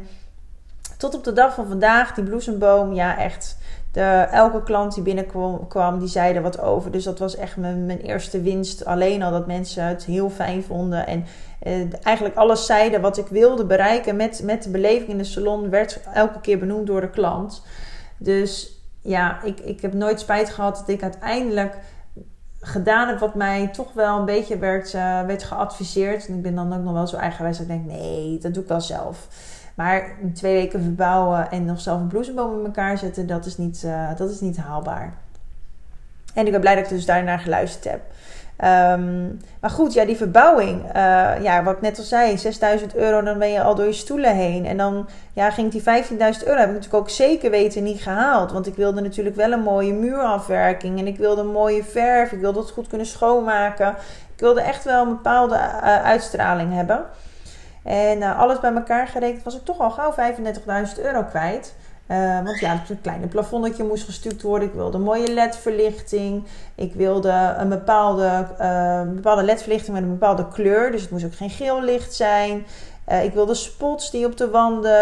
tot 1.04 1.14
op 1.14 1.24
de 1.24 1.32
dag 1.32 1.54
van 1.54 1.66
vandaag, 1.66 2.14
die 2.14 2.24
bloesemboom, 2.24 2.92
ja 2.92 3.18
echt, 3.18 3.58
De, 3.92 4.26
elke 4.30 4.62
klant 4.62 4.94
die 4.94 5.02
binnenkwam, 5.02 5.98
die 5.98 6.08
zei 6.08 6.40
wat 6.40 6.60
over. 6.60 6.90
Dus 6.90 7.04
dat 7.04 7.18
was 7.18 7.36
echt 7.36 7.56
mijn, 7.56 7.86
mijn 7.86 8.00
eerste 8.00 8.40
winst. 8.40 8.84
Alleen 8.84 9.22
al 9.22 9.30
dat 9.30 9.46
mensen 9.46 9.84
het 9.84 10.04
heel 10.04 10.30
fijn 10.30 10.62
vonden. 10.62 11.06
En 11.06 11.24
eh, 11.60 12.04
eigenlijk 12.04 12.36
alles 12.36 12.66
zeiden 12.66 13.00
wat 13.00 13.16
ik 13.16 13.26
wilde 13.26 13.64
bereiken 13.64 14.16
met, 14.16 14.40
met 14.44 14.62
de 14.62 14.70
beleving 14.70 15.08
in 15.08 15.18
de 15.18 15.24
salon, 15.24 15.70
werd 15.70 16.00
elke 16.14 16.40
keer 16.40 16.58
benoemd 16.58 16.86
door 16.86 17.00
de 17.00 17.10
klant. 17.10 17.62
Dus 18.18 18.80
ja, 19.00 19.42
ik, 19.42 19.60
ik 19.60 19.80
heb 19.80 19.92
nooit 19.92 20.20
spijt 20.20 20.50
gehad 20.50 20.76
dat 20.76 20.88
ik 20.88 21.02
uiteindelijk 21.02 21.78
gedaan 22.60 23.08
heb 23.08 23.18
wat 23.18 23.34
mij 23.34 23.68
toch 23.68 23.92
wel 23.92 24.18
een 24.18 24.24
beetje 24.24 24.58
werd, 24.58 24.92
uh, 24.92 25.22
werd 25.22 25.42
geadviseerd. 25.42 26.26
En 26.26 26.34
ik 26.34 26.42
ben 26.42 26.54
dan 26.54 26.72
ook 26.72 26.82
nog 26.82 26.92
wel 26.92 27.06
zo 27.06 27.16
eigenwijs 27.16 27.58
dat 27.58 27.66
ik 27.66 27.72
denk, 27.72 27.86
nee, 27.86 28.38
dat 28.38 28.54
doe 28.54 28.62
ik 28.62 28.68
wel 28.68 28.80
zelf. 28.80 29.28
Maar 29.74 30.16
twee 30.34 30.54
weken 30.54 30.82
verbouwen 30.82 31.50
en 31.50 31.64
nog 31.64 31.80
zelf 31.80 32.00
een 32.00 32.06
bloesemboom 32.06 32.58
in 32.58 32.64
elkaar 32.64 32.98
zetten, 32.98 33.26
dat 33.26 33.46
is 33.46 33.56
niet, 33.56 33.82
uh, 33.84 34.08
dat 34.16 34.30
is 34.30 34.40
niet 34.40 34.56
haalbaar. 34.56 35.12
En 36.34 36.46
ik 36.46 36.52
ben 36.52 36.60
blij 36.60 36.74
dat 36.74 36.84
ik 36.84 36.90
dus 36.90 37.06
daarnaar 37.06 37.38
geluisterd 37.38 37.84
heb. 37.84 38.00
Um, 38.58 39.40
maar 39.60 39.70
goed, 39.70 39.92
ja, 39.92 40.04
die 40.04 40.16
verbouwing. 40.16 40.82
Uh, 40.86 41.42
ja, 41.42 41.62
wat 41.62 41.74
ik 41.74 41.80
net 41.80 41.98
al 41.98 42.04
zei, 42.04 42.38
6000 42.38 42.94
euro, 42.94 43.22
dan 43.22 43.38
ben 43.38 43.50
je 43.50 43.62
al 43.62 43.74
door 43.74 43.86
je 43.86 43.92
stoelen 43.92 44.34
heen. 44.36 44.66
En 44.66 44.76
dan 44.76 45.08
ja, 45.32 45.50
ging 45.50 45.70
die 45.70 45.82
15.000 45.82 45.86
euro, 46.44 46.58
heb 46.58 46.68
ik 46.68 46.74
natuurlijk 46.74 46.94
ook 46.94 47.10
zeker 47.10 47.50
weten 47.50 47.82
niet 47.82 48.02
gehaald. 48.02 48.52
Want 48.52 48.66
ik 48.66 48.74
wilde 48.74 49.00
natuurlijk 49.00 49.36
wel 49.36 49.52
een 49.52 49.62
mooie 49.62 49.92
muurafwerking. 49.92 50.98
En 50.98 51.06
ik 51.06 51.16
wilde 51.16 51.40
een 51.40 51.52
mooie 51.52 51.84
verf. 51.84 52.32
Ik 52.32 52.40
wilde 52.40 52.58
het 52.58 52.70
goed 52.70 52.88
kunnen 52.88 53.06
schoonmaken. 53.06 53.88
Ik 54.34 54.40
wilde 54.40 54.60
echt 54.60 54.84
wel 54.84 55.02
een 55.02 55.08
bepaalde 55.08 55.54
uh, 55.54 56.02
uitstraling 56.02 56.72
hebben. 56.72 57.04
En 57.84 58.18
uh, 58.18 58.38
alles 58.38 58.60
bij 58.60 58.72
elkaar 58.74 59.08
gerekend 59.08 59.42
was 59.42 59.56
ik 59.56 59.64
toch 59.64 59.80
al 59.80 59.90
gauw 59.90 60.14
35.000 60.96 61.02
euro 61.02 61.22
kwijt. 61.22 61.74
Uh, 62.08 62.42
want 62.42 62.58
ja, 62.58 62.72
een 62.88 63.00
kleine 63.00 63.26
plafondetje 63.26 63.84
moest 63.84 64.04
gestuukt 64.04 64.42
worden. 64.42 64.68
Ik 64.68 64.74
wilde 64.74 64.98
mooie 64.98 65.32
ledverlichting. 65.32 66.44
Ik 66.74 66.94
wilde 66.94 67.54
een 67.58 67.68
bepaalde, 67.68 68.46
uh, 68.60 69.02
bepaalde 69.14 69.42
ledverlichting 69.42 69.94
met 69.94 70.02
een 70.02 70.10
bepaalde 70.10 70.48
kleur. 70.48 70.90
Dus 70.90 71.02
het 71.02 71.10
moest 71.10 71.24
ook 71.24 71.34
geen 71.34 71.50
geel 71.50 71.82
licht 71.82 72.14
zijn. 72.14 72.66
Ik 73.22 73.34
wilde 73.34 73.54
spots 73.54 74.10
die 74.10 74.26
op 74.26 74.36
de 74.36 74.50
wanden, 74.50 74.92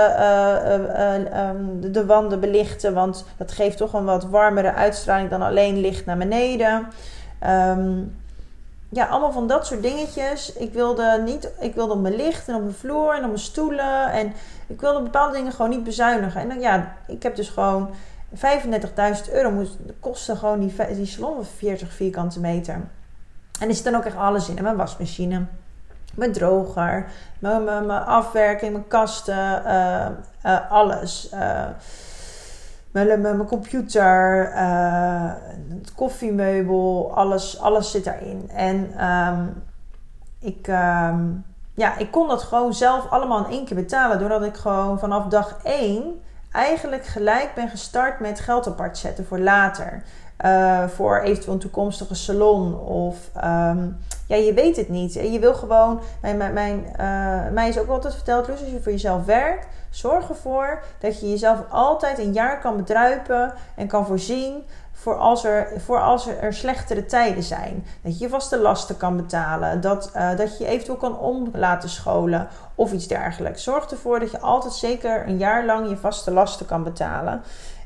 de, 1.81 1.91
de, 1.91 2.07
wanden 2.07 2.41
belichten. 2.41 2.95
Want 2.95 3.25
dat 3.37 3.53
geeft 3.53 3.77
toch 3.77 3.93
een 3.93 4.05
wat 4.05 4.25
warmere 4.25 4.73
uitstraling 4.73 5.31
dan 5.31 5.43
alleen 5.43 5.81
licht 5.81 6.07
naar 6.07 6.19
beneden. 6.19 6.87
Um, 7.47 8.22
ja, 8.95 9.07
allemaal 9.07 9.33
van 9.33 9.47
dat 9.47 9.67
soort 9.67 9.83
dingetjes. 9.83 10.53
Ik 10.53 10.73
wilde, 10.73 11.23
niet, 11.25 11.51
ik 11.61 11.75
wilde 11.75 11.93
op 11.93 12.01
mijn 12.01 12.17
licht 12.17 12.49
en 12.49 12.55
op 12.55 12.63
mijn 12.63 12.75
vloer 12.75 13.13
en 13.15 13.21
op 13.21 13.27
mijn 13.27 13.39
stoelen. 13.39 14.13
En 14.13 14.33
ik 14.67 14.81
wilde 14.81 15.03
bepaalde 15.03 15.37
dingen 15.37 15.53
gewoon 15.53 15.71
niet 15.71 15.85
bezuinigen. 15.85 16.41
En 16.41 16.49
dan, 16.49 16.61
ja, 16.61 16.97
ik 17.07 17.23
heb 17.23 17.37
dus 17.37 17.49
gewoon 17.49 17.91
35.000 18.35 19.33
euro 19.33 19.51
moest 19.51 19.77
kosten 20.01 20.37
gewoon 20.37 20.61
die, 20.61 20.75
die 20.95 21.07
salon 21.07 21.35
van 21.35 21.45
40 21.45 21.93
vierkante 21.93 22.41
meter. 22.41 22.75
En 23.61 23.69
er 23.69 23.75
zit 23.75 23.85
dan 23.85 23.95
ook 23.95 24.05
echt 24.05 24.17
alles 24.17 24.49
in. 24.49 24.57
En 24.57 24.63
mijn 24.63 24.77
wasmachine, 24.77 25.47
mijn 26.15 26.33
droger, 26.33 27.07
mijn, 27.39 27.65
mijn, 27.65 27.91
afwerking, 27.91 28.73
mijn 28.73 28.89
kasten, 28.89 29.63
uh, 29.67 30.07
uh, 30.47 30.71
alles. 30.71 31.31
Uh, 31.35 31.67
mijn, 32.93 33.21
mijn 33.21 33.47
computer, 33.47 34.53
uh, 34.53 35.33
het 35.69 35.95
koffiemeubel, 35.95 37.13
alles, 37.15 37.61
alles 37.61 37.91
zit 37.91 38.05
daarin. 38.05 38.51
En 38.51 39.07
um, 39.11 39.63
ik, 40.39 40.67
um, 40.69 41.45
ja, 41.75 41.99
ik 41.99 42.11
kon 42.11 42.29
dat 42.29 42.43
gewoon 42.43 42.75
zelf 42.75 43.11
allemaal 43.11 43.45
in 43.45 43.51
één 43.51 43.65
keer 43.65 43.77
betalen. 43.77 44.19
Doordat 44.19 44.43
ik 44.43 44.57
gewoon 44.57 44.99
vanaf 44.99 45.27
dag 45.27 45.59
één 45.63 46.22
eigenlijk 46.53 47.07
gelijk 47.07 47.55
ben 47.55 47.69
gestart 47.69 48.21
met 48.21 48.41
geld 48.41 48.67
apart 48.67 48.99
zetten 48.99 49.27
voor 49.27 49.39
later. 49.39 50.03
Uh, 50.45 50.89
voor 50.89 51.21
eventueel 51.21 51.55
een 51.55 51.61
toekomstige 51.61 52.15
salon. 52.15 52.81
Of 52.81 53.17
um, 53.37 53.99
ja, 54.27 54.37
je 54.37 54.53
weet 54.55 54.77
het 54.77 54.89
niet. 54.89 55.13
Je 55.13 55.39
wil 55.39 55.55
gewoon. 55.55 56.01
Mijn, 56.21 56.53
mijn, 56.53 56.85
uh, 57.01 57.53
mij 57.53 57.69
is 57.69 57.79
ook 57.79 57.89
altijd 57.89 58.15
verteld: 58.15 58.47
dus 58.47 58.61
als 58.61 58.71
je 58.71 58.83
voor 58.83 58.93
jezelf 58.93 59.25
werkt, 59.25 59.67
zorg 59.91 60.29
ervoor 60.29 60.83
dat 60.99 61.21
je 61.21 61.31
jezelf 61.31 61.59
altijd 61.69 62.19
een 62.19 62.33
jaar 62.33 62.61
kan 62.61 62.77
bedruipen 62.77 63.53
en 63.75 63.87
kan 63.87 64.07
voorzien 64.07 64.65
voor 65.03 65.19
als 65.19 65.45
er, 65.45 65.73
voor 65.77 66.01
als 66.01 66.27
er, 66.27 66.55
slechtere 66.55 67.05
tijden 67.05 67.43
zijn. 67.43 67.85
Dat 68.03 68.19
je 68.19 68.25
je 68.25 68.31
vaste 68.31 68.59
lasten 68.59 68.97
kan 68.97 69.17
betalen. 69.17 69.81
Dat, 69.81 70.11
uh, 70.17 70.37
dat 70.37 70.59
je 70.59 70.67
eventueel 70.67 70.97
kan 70.97 71.19
om 71.19 71.51
laten 71.55 71.89
scholen 71.89 72.49
of 72.75 72.93
iets 72.93 73.07
dergelijks. 73.07 73.63
Zorg 73.63 73.91
ervoor 73.91 74.21
dat 74.21 74.31
je 74.31 74.41
altijd 74.41 74.73
zeker 74.73 75.29
een 75.29 75.39
jaar 75.39 75.65
lang 75.65 75.89
je 75.89 75.97
vaste 75.97 76.31
lasten 76.31 76.67
kan 76.67 76.83
betalen. 76.83 77.43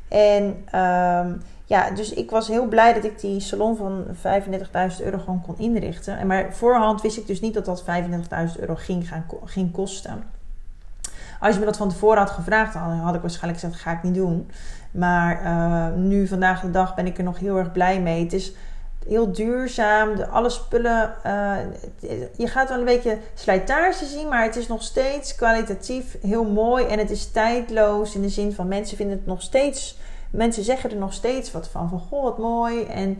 En 0.08 0.44
um, 0.80 1.42
ja, 1.64 1.90
dus 1.90 2.12
ik 2.12 2.30
was 2.30 2.48
heel 2.48 2.66
blij 2.66 2.92
dat 2.92 3.04
ik 3.04 3.20
die 3.20 3.40
salon 3.40 3.76
van 3.76 4.04
35.000 4.06 5.04
euro 5.04 5.18
gewoon 5.18 5.42
kon 5.46 5.58
inrichten. 5.58 6.18
En 6.18 6.26
maar 6.26 6.54
voorhand 6.54 7.02
wist 7.02 7.16
ik 7.16 7.26
dus 7.26 7.40
niet 7.40 7.54
dat 7.54 7.64
dat 7.64 7.84
35.000 7.84 8.60
euro 8.60 8.74
ging, 8.74 9.08
gaan, 9.08 9.26
ging 9.44 9.72
kosten. 9.72 10.24
Als 11.40 11.54
je 11.54 11.60
me 11.60 11.66
dat 11.66 11.76
van 11.76 11.88
tevoren 11.88 12.18
had 12.18 12.30
gevraagd, 12.30 12.72
dan 12.72 12.82
had 12.82 13.14
ik 13.14 13.20
waarschijnlijk 13.20 13.60
gezegd: 13.60 13.80
ga 13.82 13.92
ik 13.92 14.02
niet 14.02 14.14
doen. 14.14 14.50
Maar 14.90 15.42
uh, 15.44 15.86
nu, 15.96 16.26
vandaag 16.26 16.60
de 16.60 16.70
dag, 16.70 16.94
ben 16.94 17.06
ik 17.06 17.18
er 17.18 17.24
nog 17.24 17.38
heel 17.38 17.56
erg 17.56 17.72
blij 17.72 18.00
mee. 18.00 18.22
Het 18.22 18.32
is 18.32 18.52
heel 19.06 19.32
duurzaam. 19.32 20.16
De, 20.16 20.26
alle 20.26 20.50
spullen. 20.50 21.14
Uh, 21.26 21.56
je 22.36 22.46
gaat 22.46 22.68
wel 22.68 22.78
een 22.78 22.84
beetje 22.84 23.18
slijtage 23.34 24.04
zien, 24.04 24.28
maar 24.28 24.42
het 24.42 24.56
is 24.56 24.68
nog 24.68 24.82
steeds 24.82 25.34
kwalitatief 25.34 26.16
heel 26.22 26.44
mooi. 26.44 26.86
En 26.86 26.98
het 26.98 27.10
is 27.10 27.30
tijdloos 27.30 28.14
in 28.14 28.22
de 28.22 28.28
zin 28.28 28.52
van 28.52 28.68
mensen 28.68 28.96
vinden 28.96 29.16
het 29.16 29.26
nog 29.26 29.42
steeds. 29.42 29.98
Mensen 30.30 30.64
zeggen 30.64 30.90
er 30.90 30.96
nog 30.96 31.12
steeds 31.12 31.52
wat 31.52 31.68
van. 31.68 31.88
Van 31.88 32.00
goh, 32.00 32.22
wat 32.22 32.38
mooi. 32.38 32.84
En 32.84 33.10
uh, 33.10 33.16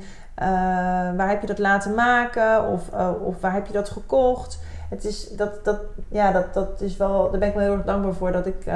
waar 1.17 1.29
heb 1.29 1.41
je 1.41 1.47
dat 1.47 1.59
laten 1.59 1.95
maken? 1.95 2.69
Of, 2.69 2.83
of 3.25 3.41
waar 3.41 3.53
heb 3.53 3.67
je 3.67 3.73
dat 3.73 3.89
gekocht? 3.89 4.59
het 4.89 5.05
is, 5.05 5.29
dat, 5.29 5.65
dat, 5.65 5.81
ja, 6.09 6.33
dat, 6.33 6.55
dat 6.55 6.81
is 6.81 6.97
wel, 6.97 7.31
daar 7.31 7.41
ben 7.41 7.49
ik 7.49 7.55
wel 7.55 7.63
heel 7.63 7.73
erg 7.73 7.85
dankbaar 7.85 8.15
voor 8.15 8.33
dat, 8.33 8.47
ik, 8.47 8.67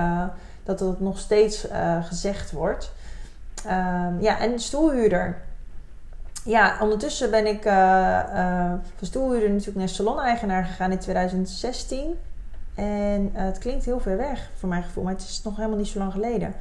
dat 0.79 0.89
het 0.89 1.01
nog 1.01 1.19
steeds 1.19 1.71
uh, 1.71 2.05
gezegd 2.05 2.53
wordt. 2.53 2.93
Um, 3.67 4.21
ja, 4.21 4.39
en 4.39 4.61
stoelhuurder. 4.61 5.43
Ja, 6.45 6.77
ondertussen 6.81 7.31
ben 7.31 7.47
ik 7.47 7.65
uh, 7.65 8.21
van 8.97 9.07
stoelhuurder 9.07 9.51
natuurlijk 9.51 9.79
naar 9.79 9.89
salon-eigenaar 9.89 10.65
gegaan 10.65 10.91
in 10.91 10.99
2016. 10.99 12.19
En 12.75 13.31
het 13.33 13.59
klinkt 13.59 13.85
heel 13.85 14.01
ver 14.01 14.17
weg 14.17 14.51
voor 14.59 14.69
mijn 14.69 14.83
gevoel, 14.83 15.05
maar 15.05 15.13
het 15.13 15.23
is 15.23 15.43
nog 15.43 15.57
helemaal 15.57 15.79
niet 15.79 15.89
zo 15.89 15.99
lang 15.99 16.13
geleden. 16.13 16.55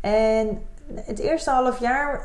En 0.00 0.62
het 0.94 1.18
eerste 1.18 1.50
half 1.50 1.80
jaar 1.80 2.24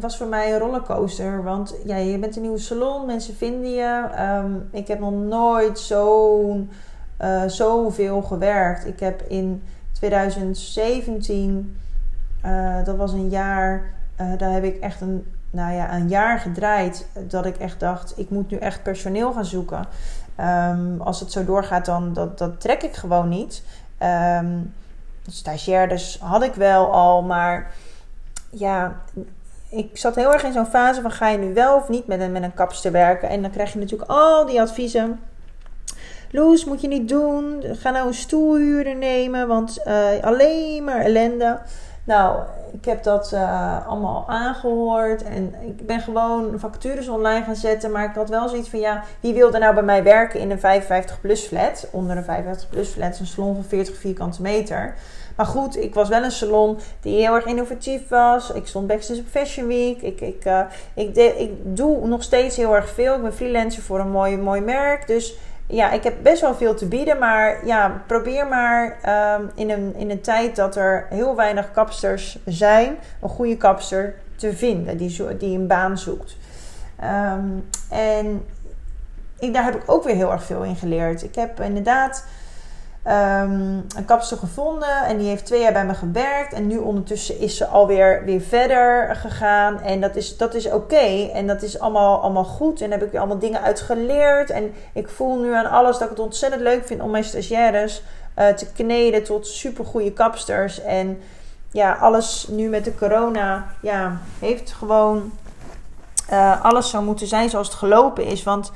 was 0.00 0.16
voor 0.16 0.26
mij 0.26 0.52
een 0.52 0.58
rollercoaster. 0.58 1.42
Want 1.42 1.74
ja, 1.84 1.96
je 1.96 2.18
bent 2.18 2.36
een 2.36 2.42
nieuwe 2.42 2.58
salon, 2.58 3.06
mensen 3.06 3.34
vinden 3.34 3.70
je. 3.70 4.08
Um, 4.44 4.68
ik 4.72 4.88
heb 4.88 4.98
nog 4.98 5.12
nooit 5.12 5.78
zo, 5.78 6.40
uh, 7.20 7.42
zoveel 7.46 8.22
gewerkt. 8.22 8.86
Ik 8.86 9.00
heb 9.00 9.22
in 9.28 9.62
2017, 9.94 11.76
uh, 12.44 12.78
eh, 12.78 12.84
dat 12.84 12.96
was 12.96 13.12
een 13.12 13.28
jaar, 13.28 13.92
daar 14.16 14.52
heb 14.52 14.64
ik 14.64 14.80
echt 14.80 15.00
een, 15.00 15.26
nou 15.50 15.72
ja, 15.72 15.94
een 15.94 16.08
jaar 16.08 16.38
gedraaid. 16.38 17.06
Dat 17.28 17.46
ik 17.46 17.56
echt 17.56 17.80
dacht, 17.80 18.18
ik 18.18 18.30
moet 18.30 18.50
nu 18.50 18.56
echt 18.56 18.82
personeel 18.82 19.32
gaan 19.32 19.44
zoeken. 19.44 19.86
Um, 20.40 21.00
als 21.00 21.20
het 21.20 21.32
zo 21.32 21.44
doorgaat, 21.44 21.84
dan 21.84 22.12
dat, 22.12 22.38
dat 22.38 22.60
trek 22.60 22.82
ik 22.82 22.94
gewoon 22.94 23.28
niet. 23.28 23.62
Um, 24.02 24.72
stagiaires 25.26 26.18
had 26.20 26.42
ik 26.42 26.54
wel 26.54 26.92
al, 26.92 27.22
maar 27.22 27.74
ja, 28.50 28.96
ik 29.68 29.98
zat 29.98 30.14
heel 30.14 30.32
erg 30.32 30.42
in 30.42 30.52
zo'n 30.52 30.66
fase 30.66 31.00
van 31.00 31.10
ga 31.10 31.28
je 31.28 31.38
nu 31.38 31.54
wel 31.54 31.76
of 31.76 31.88
niet 31.88 32.06
met 32.06 32.20
een, 32.20 32.32
met 32.32 32.42
een 32.42 32.54
kapster 32.54 32.92
werken? 32.92 33.28
En 33.28 33.42
dan 33.42 33.50
krijg 33.50 33.72
je 33.72 33.78
natuurlijk 33.78 34.10
al 34.10 34.46
die 34.46 34.60
adviezen. 34.60 35.20
Loes, 36.34 36.64
moet 36.64 36.80
je 36.80 36.88
niet 36.88 37.08
doen. 37.08 37.62
Ga 37.62 37.90
nou 37.90 38.06
een 38.06 38.14
stoelhuurder 38.14 38.96
nemen, 38.96 39.48
want 39.48 39.78
uh, 39.86 40.06
alleen 40.22 40.84
maar 40.84 41.00
ellende. 41.00 41.58
Nou, 42.04 42.42
ik 42.72 42.84
heb 42.84 43.02
dat 43.02 43.30
uh, 43.34 43.86
allemaal 43.86 44.24
aangehoord 44.28 45.22
en 45.22 45.54
ik 45.60 45.86
ben 45.86 46.00
gewoon 46.00 46.58
vacatures 46.58 47.08
online 47.08 47.44
gaan 47.44 47.56
zetten. 47.56 47.90
Maar 47.90 48.04
ik 48.04 48.14
had 48.14 48.28
wel 48.28 48.48
zoiets 48.48 48.68
van, 48.68 48.78
ja, 48.78 49.04
wie 49.20 49.34
wil 49.34 49.52
er 49.52 49.60
nou 49.60 49.74
bij 49.74 49.82
mij 49.82 50.02
werken 50.02 50.40
in 50.40 50.50
een 50.50 50.60
55 50.60 51.20
plus 51.20 51.42
flat? 51.42 51.88
Onder 51.90 52.16
een 52.16 52.24
55 52.24 52.68
plus 52.68 52.88
flat, 52.88 53.18
een 53.18 53.26
salon 53.26 53.54
van 53.54 53.64
40 53.64 53.96
vierkante 53.96 54.42
meter. 54.42 54.94
Maar 55.36 55.46
goed, 55.46 55.76
ik 55.76 55.94
was 55.94 56.08
wel 56.08 56.22
een 56.22 56.30
salon 56.30 56.78
die 57.00 57.20
heel 57.20 57.34
erg 57.34 57.44
innovatief 57.44 58.08
was. 58.08 58.50
Ik 58.50 58.66
stond 58.66 58.86
backstage 58.86 59.20
op 59.20 59.26
Fashion 59.26 59.66
Week. 59.66 60.02
Ik, 60.02 60.20
ik, 60.20 60.44
uh, 60.44 60.60
ik, 60.94 61.14
de, 61.14 61.34
ik 61.38 61.76
doe 61.76 62.06
nog 62.06 62.22
steeds 62.22 62.56
heel 62.56 62.74
erg 62.74 62.88
veel. 62.88 63.14
Ik 63.14 63.22
ben 63.22 63.34
freelancer 63.34 63.82
voor 63.82 64.00
een 64.00 64.10
mooi, 64.10 64.36
mooi 64.36 64.60
merk. 64.60 65.06
Dus 65.06 65.36
ja, 65.66 65.92
ik 65.92 66.02
heb 66.02 66.14
best 66.22 66.40
wel 66.40 66.54
veel 66.54 66.74
te 66.74 66.86
bieden. 66.86 67.18
Maar 67.18 67.66
ja, 67.66 68.02
probeer 68.06 68.46
maar 68.46 68.98
um, 69.38 69.50
in, 69.54 69.70
een, 69.70 69.94
in 69.96 70.10
een 70.10 70.20
tijd 70.20 70.56
dat 70.56 70.76
er 70.76 71.06
heel 71.10 71.36
weinig 71.36 71.72
kapsters 71.72 72.38
zijn, 72.44 72.96
een 73.20 73.28
goede 73.28 73.56
kapster 73.56 74.14
te 74.36 74.52
vinden 74.52 74.96
die, 74.96 75.36
die 75.36 75.58
een 75.58 75.66
baan 75.66 75.98
zoekt. 75.98 76.36
Um, 77.02 77.68
en 77.88 78.42
daar 79.52 79.64
heb 79.64 79.74
ik 79.74 79.90
ook 79.90 80.04
weer 80.04 80.14
heel 80.14 80.32
erg 80.32 80.44
veel 80.44 80.62
in 80.62 80.76
geleerd. 80.76 81.22
Ik 81.22 81.34
heb 81.34 81.60
inderdaad 81.60 82.24
um, 83.06 83.86
een 83.96 84.04
kapster 84.06 84.36
gevonden 84.36 85.04
en 85.04 85.18
die 85.18 85.28
heeft 85.28 85.46
twee 85.46 85.60
jaar 85.60 85.72
bij 85.72 85.86
me 85.86 85.94
gewerkt. 85.94 86.52
En 86.52 86.66
nu 86.66 86.78
ondertussen 86.78 87.38
is 87.38 87.56
ze 87.56 87.66
alweer 87.66 88.24
weer 88.24 88.40
verder 88.40 89.16
gegaan. 89.16 89.80
En 89.80 90.00
dat 90.00 90.16
is, 90.16 90.36
dat 90.36 90.54
is 90.54 90.70
oké. 90.70 91.30
En 91.32 91.46
dat 91.46 91.62
is 91.62 91.78
allemaal, 91.78 92.20
allemaal 92.20 92.44
goed. 92.44 92.80
En 92.80 92.90
heb 92.90 93.02
ik 93.02 93.10
weer 93.10 93.20
allemaal 93.20 93.38
dingen 93.38 93.60
uit 93.60 93.80
geleerd. 93.80 94.50
En 94.50 94.74
ik 94.92 95.08
voel 95.08 95.38
nu 95.38 95.54
aan 95.54 95.70
alles 95.70 95.98
dat 95.98 96.02
ik 96.02 96.16
het 96.16 96.24
ontzettend 96.24 96.62
leuk 96.62 96.86
vind 96.86 97.00
om 97.00 97.10
mijn 97.10 97.24
stagiaires 97.24 98.02
uh, 98.38 98.48
te 98.48 98.66
kneden 98.72 99.24
tot 99.24 99.46
supergoeie 99.46 100.12
kapsters. 100.12 100.82
En 100.82 101.20
ja, 101.70 101.92
alles 101.92 102.46
nu 102.50 102.68
met 102.68 102.84
de 102.84 102.94
corona 102.94 103.66
ja, 103.82 104.18
heeft 104.38 104.72
gewoon 104.72 105.32
uh, 106.32 106.64
alles 106.64 106.90
zou 106.90 107.04
moeten 107.04 107.26
zijn 107.26 107.50
zoals 107.50 107.68
het 107.68 107.76
gelopen 107.76 108.24
is. 108.24 108.42
Want 108.42 108.72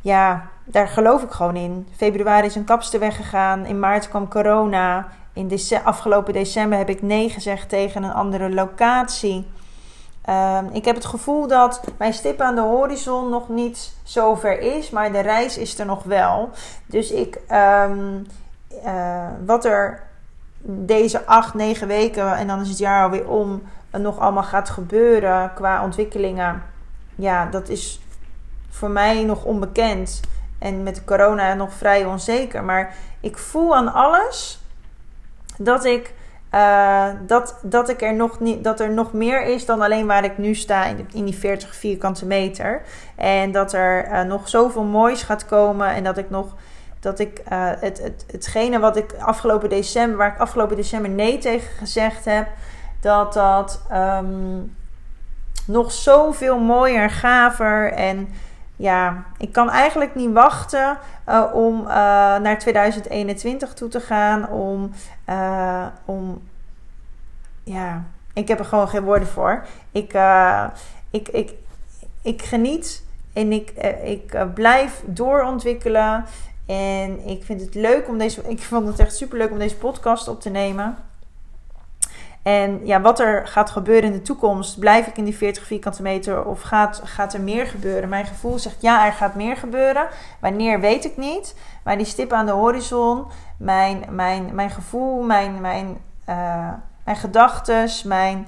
ja, 0.00 0.48
daar 0.64 0.88
geloof 0.88 1.22
ik 1.22 1.30
gewoon 1.30 1.56
in. 1.56 1.88
Februari 1.96 2.46
is 2.46 2.54
een 2.54 2.64
kapster 2.64 3.00
weggegaan. 3.00 3.66
In 3.66 3.78
maart 3.78 4.08
kwam 4.08 4.28
corona. 4.28 5.08
In 5.32 5.48
de 5.48 5.80
afgelopen 5.84 6.32
december 6.32 6.78
heb 6.78 6.88
ik 6.88 7.02
nee 7.02 7.30
gezegd 7.30 7.68
tegen 7.68 8.02
een 8.02 8.12
andere 8.12 8.50
locatie. 8.50 9.46
Uh, 10.28 10.58
ik 10.72 10.84
heb 10.84 10.94
het 10.94 11.04
gevoel 11.04 11.46
dat 11.46 11.80
mijn 11.98 12.12
stip 12.12 12.40
aan 12.40 12.54
de 12.54 12.60
horizon 12.60 13.28
nog 13.28 13.48
niet 13.48 13.92
zo 14.02 14.34
ver 14.34 14.60
is, 14.60 14.90
maar 14.90 15.12
de 15.12 15.20
reis 15.20 15.58
is 15.58 15.78
er 15.78 15.86
nog 15.86 16.02
wel. 16.02 16.50
Dus 16.86 17.10
ik, 17.10 17.38
um, 17.88 18.26
uh, 18.84 19.26
wat 19.46 19.64
er 19.64 20.02
deze 20.62 21.26
acht, 21.26 21.54
negen 21.54 21.86
weken 21.86 22.36
en 22.36 22.46
dan 22.46 22.60
is 22.60 22.68
het 22.68 22.78
jaar 22.78 23.04
alweer 23.04 23.28
om, 23.28 23.62
nog 23.92 24.18
allemaal 24.18 24.42
gaat 24.42 24.70
gebeuren 24.70 25.52
qua 25.54 25.84
ontwikkelingen. 25.84 26.62
Ja, 27.14 27.46
dat 27.46 27.68
is 27.68 28.00
voor 28.70 28.90
mij 28.90 29.24
nog 29.24 29.44
onbekend. 29.44 30.20
En 30.58 30.82
met 30.82 31.04
corona 31.04 31.54
nog 31.54 31.72
vrij 31.72 32.04
onzeker. 32.04 32.64
Maar 32.64 32.94
ik 33.20 33.38
voel 33.38 33.76
aan 33.76 33.92
alles 33.92 34.60
dat 35.58 35.84
ik, 35.84 36.14
uh, 36.54 37.06
dat, 37.26 37.58
dat 37.62 37.88
ik 37.88 38.02
er 38.02 38.14
nog 38.14 38.40
niet, 38.40 38.64
dat 38.64 38.80
er 38.80 38.90
nog 38.90 39.12
meer 39.12 39.42
is 39.42 39.66
dan 39.66 39.80
alleen 39.80 40.06
waar 40.06 40.24
ik 40.24 40.38
nu 40.38 40.54
sta 40.54 40.84
in, 40.84 41.08
in 41.12 41.24
die 41.24 41.34
40 41.34 41.74
vierkante 41.74 42.26
meter. 42.26 42.82
En 43.16 43.52
dat 43.52 43.72
er 43.72 44.08
uh, 44.12 44.22
nog 44.22 44.48
zoveel 44.48 44.84
moois 44.84 45.22
gaat 45.22 45.46
komen. 45.46 45.88
En 45.88 46.04
dat 46.04 46.18
ik 46.18 46.30
nog 46.30 46.54
dat 47.00 47.18
ik 47.18 47.42
uh, 47.52 47.70
het, 47.80 48.02
het, 48.02 48.24
hetgene 48.30 48.78
wat 48.78 48.96
ik 48.96 49.14
afgelopen 49.18 49.68
december, 49.68 50.16
waar 50.16 50.32
ik 50.32 50.40
afgelopen 50.40 50.76
december 50.76 51.10
nee 51.10 51.38
tegen 51.38 51.76
gezegd 51.78 52.24
heb, 52.24 52.48
dat 53.00 53.32
dat 53.32 53.82
um, 53.92 54.76
nog 55.66 55.92
zoveel 55.92 56.58
mooier, 56.58 57.10
gaver 57.10 57.92
en 57.92 58.28
ja, 58.80 59.24
ik 59.38 59.52
kan 59.52 59.70
eigenlijk 59.70 60.14
niet 60.14 60.32
wachten 60.32 60.98
uh, 61.28 61.44
om 61.52 61.80
uh, 61.80 61.86
naar 62.36 62.58
2021 62.58 63.74
toe 63.74 63.88
te 63.88 64.00
gaan. 64.00 64.48
Om, 64.48 64.90
uh, 65.28 65.86
om, 66.04 66.42
ja, 67.64 68.04
ik 68.32 68.48
heb 68.48 68.58
er 68.58 68.64
gewoon 68.64 68.88
geen 68.88 69.02
woorden 69.02 69.28
voor. 69.28 69.66
Ik, 69.92 70.14
ik, 71.10 71.28
ik, 71.28 71.52
ik 72.22 72.42
geniet 72.42 73.04
en 73.32 73.52
ik, 73.52 73.70
ik 74.04 74.54
blijf 74.54 75.02
doorontwikkelen. 75.06 76.24
En 76.66 77.26
ik 77.26 77.44
vind 77.44 77.60
het 77.60 77.74
leuk 77.74 78.08
om 78.08 78.18
deze, 78.18 78.42
ik 78.48 78.62
vond 78.62 78.86
het 78.86 78.98
echt 78.98 79.16
super 79.16 79.38
leuk 79.38 79.50
om 79.50 79.58
deze 79.58 79.76
podcast 79.76 80.28
op 80.28 80.40
te 80.40 80.50
nemen. 80.50 80.96
En 82.42 82.86
ja, 82.86 83.00
wat 83.00 83.20
er 83.20 83.46
gaat 83.46 83.70
gebeuren 83.70 84.04
in 84.04 84.12
de 84.12 84.22
toekomst, 84.22 84.78
blijf 84.78 85.06
ik 85.06 85.16
in 85.16 85.24
die 85.24 85.36
40 85.36 85.64
vierkante 85.64 86.02
meter 86.02 86.44
of 86.44 86.60
gaat, 86.60 87.00
gaat 87.04 87.34
er 87.34 87.40
meer 87.40 87.66
gebeuren? 87.66 88.08
Mijn 88.08 88.26
gevoel 88.26 88.58
zegt 88.58 88.82
ja, 88.82 89.06
er 89.06 89.12
gaat 89.12 89.34
meer 89.34 89.56
gebeuren. 89.56 90.08
Wanneer 90.40 90.80
weet 90.80 91.04
ik 91.04 91.16
niet. 91.16 91.54
Maar 91.84 91.96
die 91.96 92.06
stip 92.06 92.32
aan 92.32 92.46
de 92.46 92.52
horizon, 92.52 93.24
mijn, 93.56 94.04
mijn, 94.10 94.54
mijn 94.54 94.70
gevoel, 94.70 95.22
mijn, 95.22 95.60
mijn, 95.60 95.98
uh, 96.28 96.68
mijn 97.04 97.16
gedachten, 97.16 97.88
mijn 98.04 98.46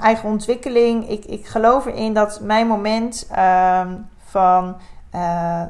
eigen 0.00 0.28
ontwikkeling. 0.28 1.08
Ik, 1.08 1.24
ik 1.24 1.46
geloof 1.46 1.86
erin 1.86 2.14
dat 2.14 2.40
mijn 2.40 2.66
moment 2.66 3.28
uh, 3.32 3.86
van. 4.24 4.76
Uh, 5.14 5.62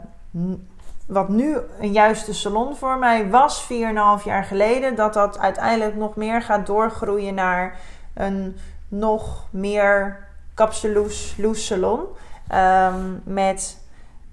wat 1.09 1.29
nu 1.29 1.57
een 1.81 1.93
juiste 1.93 2.35
salon 2.35 2.77
voor 2.77 2.99
mij 2.99 3.31
was 3.31 3.63
4,5 3.63 4.25
jaar 4.25 4.45
geleden, 4.45 4.95
dat 4.95 5.15
dat 5.15 5.39
uiteindelijk 5.39 5.97
nog 5.97 6.17
meer 6.17 6.43
gaat 6.43 6.67
doorgroeien 6.67 7.35
naar 7.35 7.79
een 8.15 8.57
nog 8.89 9.47
meer 9.51 10.27
kapseloes 10.55 11.35
loes 11.39 11.67
salon. 11.67 12.01
Um, 12.55 13.23
met 13.25 13.79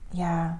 ja, 0.10 0.60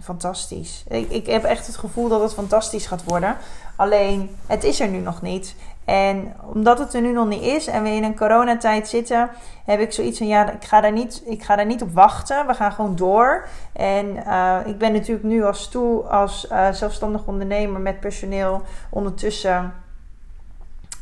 fantastisch. 0.00 0.84
Ik, 0.88 1.10
ik 1.10 1.26
heb 1.26 1.44
echt 1.44 1.66
het 1.66 1.76
gevoel 1.76 2.08
dat 2.08 2.22
het 2.22 2.34
fantastisch 2.34 2.86
gaat 2.86 3.04
worden. 3.04 3.36
Alleen, 3.76 4.36
het 4.46 4.64
is 4.64 4.80
er 4.80 4.88
nu 4.88 4.98
nog 4.98 5.22
niet. 5.22 5.54
En 5.84 6.34
omdat 6.52 6.78
het 6.78 6.94
er 6.94 7.00
nu 7.00 7.12
nog 7.12 7.28
niet 7.28 7.42
is 7.42 7.66
en 7.66 7.82
we 7.82 7.88
in 7.88 8.04
een 8.04 8.16
coronatijd 8.16 8.88
zitten, 8.88 9.30
heb 9.64 9.80
ik 9.80 9.92
zoiets 9.92 10.18
van 10.18 10.26
ja, 10.26 10.50
ik 10.50 10.64
ga 10.64 10.80
daar 10.80 10.92
niet, 10.92 11.22
ik 11.26 11.42
ga 11.42 11.56
daar 11.56 11.66
niet 11.66 11.82
op 11.82 11.92
wachten. 11.92 12.46
We 12.46 12.54
gaan 12.54 12.72
gewoon 12.72 12.96
door. 12.96 13.46
En 13.72 14.06
uh, 14.06 14.56
ik 14.64 14.78
ben 14.78 14.92
natuurlijk 14.92 15.26
nu 15.26 15.44
als 15.44 15.68
toe 15.68 16.02
als 16.02 16.48
uh, 16.52 16.70
zelfstandig 16.72 17.26
ondernemer 17.26 17.80
met 17.80 18.00
personeel 18.00 18.62
ondertussen 18.90 19.72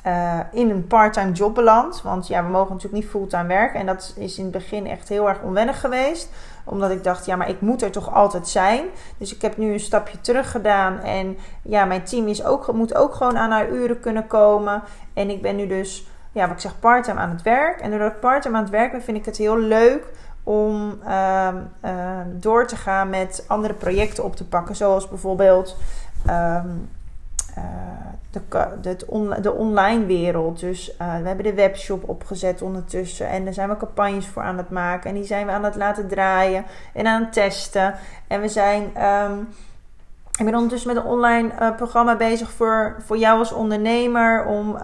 uh, 0.07 0.39
in 0.53 0.71
een 0.71 0.87
parttime 0.87 1.33
job 1.33 1.55
beland. 1.55 2.03
Want 2.03 2.27
ja, 2.27 2.45
we 2.45 2.51
mogen 2.51 2.75
natuurlijk 2.75 3.03
niet 3.03 3.11
fulltime 3.11 3.47
werken. 3.47 3.81
En 3.81 3.87
dat 3.87 4.15
is 4.17 4.39
in 4.39 4.43
het 4.43 4.53
begin 4.53 4.87
echt 4.87 5.09
heel 5.09 5.29
erg 5.29 5.41
onwennig 5.43 5.81
geweest. 5.81 6.31
Omdat 6.69 6.91
ik 6.91 7.05
dacht, 7.05 7.27
ja, 7.27 7.37
maar 7.37 7.49
ik 7.49 7.61
moet 7.61 7.83
er 7.83 7.91
toch 7.91 8.15
altijd 8.15 8.49
zijn. 8.49 8.85
Dus 9.19 9.35
ik 9.35 9.43
heb 9.43 9.57
nu 9.57 9.73
een 9.73 9.81
stapje 9.81 10.21
terug 10.21 10.51
gedaan. 10.51 10.99
En 11.01 11.37
ja, 11.63 11.85
mijn 11.85 12.05
team 12.05 12.27
is 12.27 12.45
ook, 12.45 12.73
moet 12.73 12.95
ook 12.95 13.15
gewoon 13.15 13.39
aan 13.39 13.51
haar 13.51 13.69
uren 13.69 14.01
kunnen 14.01 14.27
komen. 14.27 14.83
En 15.15 15.31
ik 15.31 15.43
ben 15.43 15.57
nu 15.57 15.67
dus, 15.67 16.07
ja, 16.33 16.43
wat 16.47 16.55
ik 16.55 16.61
zeg, 16.61 16.79
parttime 16.79 17.21
aan 17.21 17.31
het 17.31 17.43
werk. 17.43 17.81
En 17.81 17.91
doordat 17.91 18.13
ik 18.13 18.21
parttime 18.21 18.57
aan 18.57 18.63
het 18.63 18.73
werk 18.73 18.93
ben, 18.93 19.03
vind 19.03 19.17
ik 19.17 19.25
het 19.25 19.37
heel 19.37 19.59
leuk 19.59 20.07
om 20.43 20.99
uh, 21.07 21.49
uh, 21.85 21.91
door 22.31 22.67
te 22.67 22.77
gaan 22.77 23.11
met 23.11 23.45
andere 23.47 23.75
projecten 23.75 24.25
op 24.25 24.37
te 24.37 24.49
pakken. 24.49 24.77
Zoals 24.77 25.09
bijvoorbeeld... 25.09 25.77
Um, 26.31 26.97
de, 28.31 28.41
de, 28.81 29.41
de, 29.41 29.53
online 29.53 30.07
wereld. 30.07 30.61
Dus 30.61 30.91
uh, 30.91 30.97
we 30.97 31.27
hebben 31.27 31.45
de 31.45 31.55
webshop 31.55 32.09
opgezet 32.09 32.63
ondertussen. 32.63 33.29
En 33.29 33.45
daar 33.45 33.53
zijn 33.53 33.69
we 33.69 33.77
campagnes 33.77 34.27
voor 34.27 34.43
aan 34.43 34.59
het 34.59 34.71
maken. 34.71 35.11
En 35.11 35.17
die 35.17 35.25
zijn 35.25 35.47
we 35.47 35.53
aan 35.53 35.65
het 35.65 35.77
laten 35.77 36.09
draaien 36.09 36.65
en 36.93 37.07
aan 37.07 37.23
het 37.23 37.33
testen. 37.33 37.95
En 38.27 38.41
we 38.41 38.49
zijn. 38.49 39.05
Um, 39.05 39.49
ik 40.39 40.45
ben 40.45 40.55
ondertussen 40.55 40.95
met 40.95 41.05
een 41.05 41.11
online 41.11 41.51
uh, 41.61 41.77
programma 41.77 42.17
bezig 42.17 42.51
voor, 42.51 42.97
voor 43.07 43.19
jou 43.19 43.39
als 43.39 43.53
ondernemer. 43.53 44.45
Om 44.45 44.79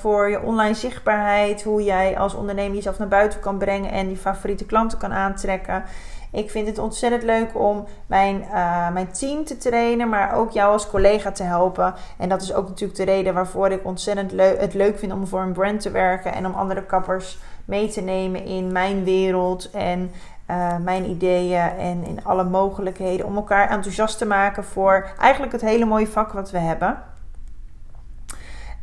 voor 0.00 0.30
je 0.30 0.42
online 0.42 0.74
zichtbaarheid, 0.74 1.62
hoe 1.62 1.84
jij 1.84 2.18
als 2.18 2.34
ondernemer 2.34 2.74
jezelf 2.74 2.98
naar 2.98 3.08
buiten 3.08 3.40
kan 3.40 3.58
brengen 3.58 3.90
en 3.90 4.08
die 4.08 4.16
favoriete 4.16 4.66
klanten 4.66 4.98
kan 4.98 5.12
aantrekken. 5.12 5.84
Ik 6.32 6.50
vind 6.50 6.66
het 6.66 6.78
ontzettend 6.78 7.22
leuk 7.22 7.58
om 7.58 7.86
mijn, 8.06 8.40
uh, 8.40 8.90
mijn 8.90 9.12
team 9.12 9.44
te 9.44 9.56
trainen, 9.56 10.08
maar 10.08 10.34
ook 10.34 10.50
jou 10.50 10.72
als 10.72 10.88
collega 10.88 11.32
te 11.32 11.42
helpen. 11.42 11.94
En 12.18 12.28
dat 12.28 12.42
is 12.42 12.54
ook 12.54 12.68
natuurlijk 12.68 12.98
de 12.98 13.04
reden 13.04 13.34
waarvoor 13.34 13.70
ik 13.70 13.84
ontzettend 13.84 14.32
leu 14.32 14.56
het 14.56 14.74
leuk 14.74 14.98
vind 14.98 15.12
om 15.12 15.26
voor 15.26 15.40
een 15.40 15.52
brand 15.52 15.80
te 15.80 15.90
werken 15.90 16.32
en 16.32 16.46
om 16.46 16.54
andere 16.54 16.82
kappers 16.82 17.38
mee 17.64 17.88
te 17.88 18.00
nemen 18.00 18.44
in 18.44 18.72
mijn 18.72 19.04
wereld 19.04 19.70
en 19.70 20.10
uh, 20.50 20.76
mijn 20.76 21.10
ideeën 21.10 21.68
en 21.78 22.04
in 22.04 22.24
alle 22.24 22.44
mogelijkheden. 22.44 23.26
Om 23.26 23.36
elkaar 23.36 23.70
enthousiast 23.70 24.18
te 24.18 24.26
maken 24.26 24.64
voor 24.64 25.10
eigenlijk 25.18 25.52
het 25.52 25.60
hele 25.60 25.84
mooie 25.84 26.06
vak 26.06 26.32
wat 26.32 26.50
we 26.50 26.58
hebben. 26.58 27.02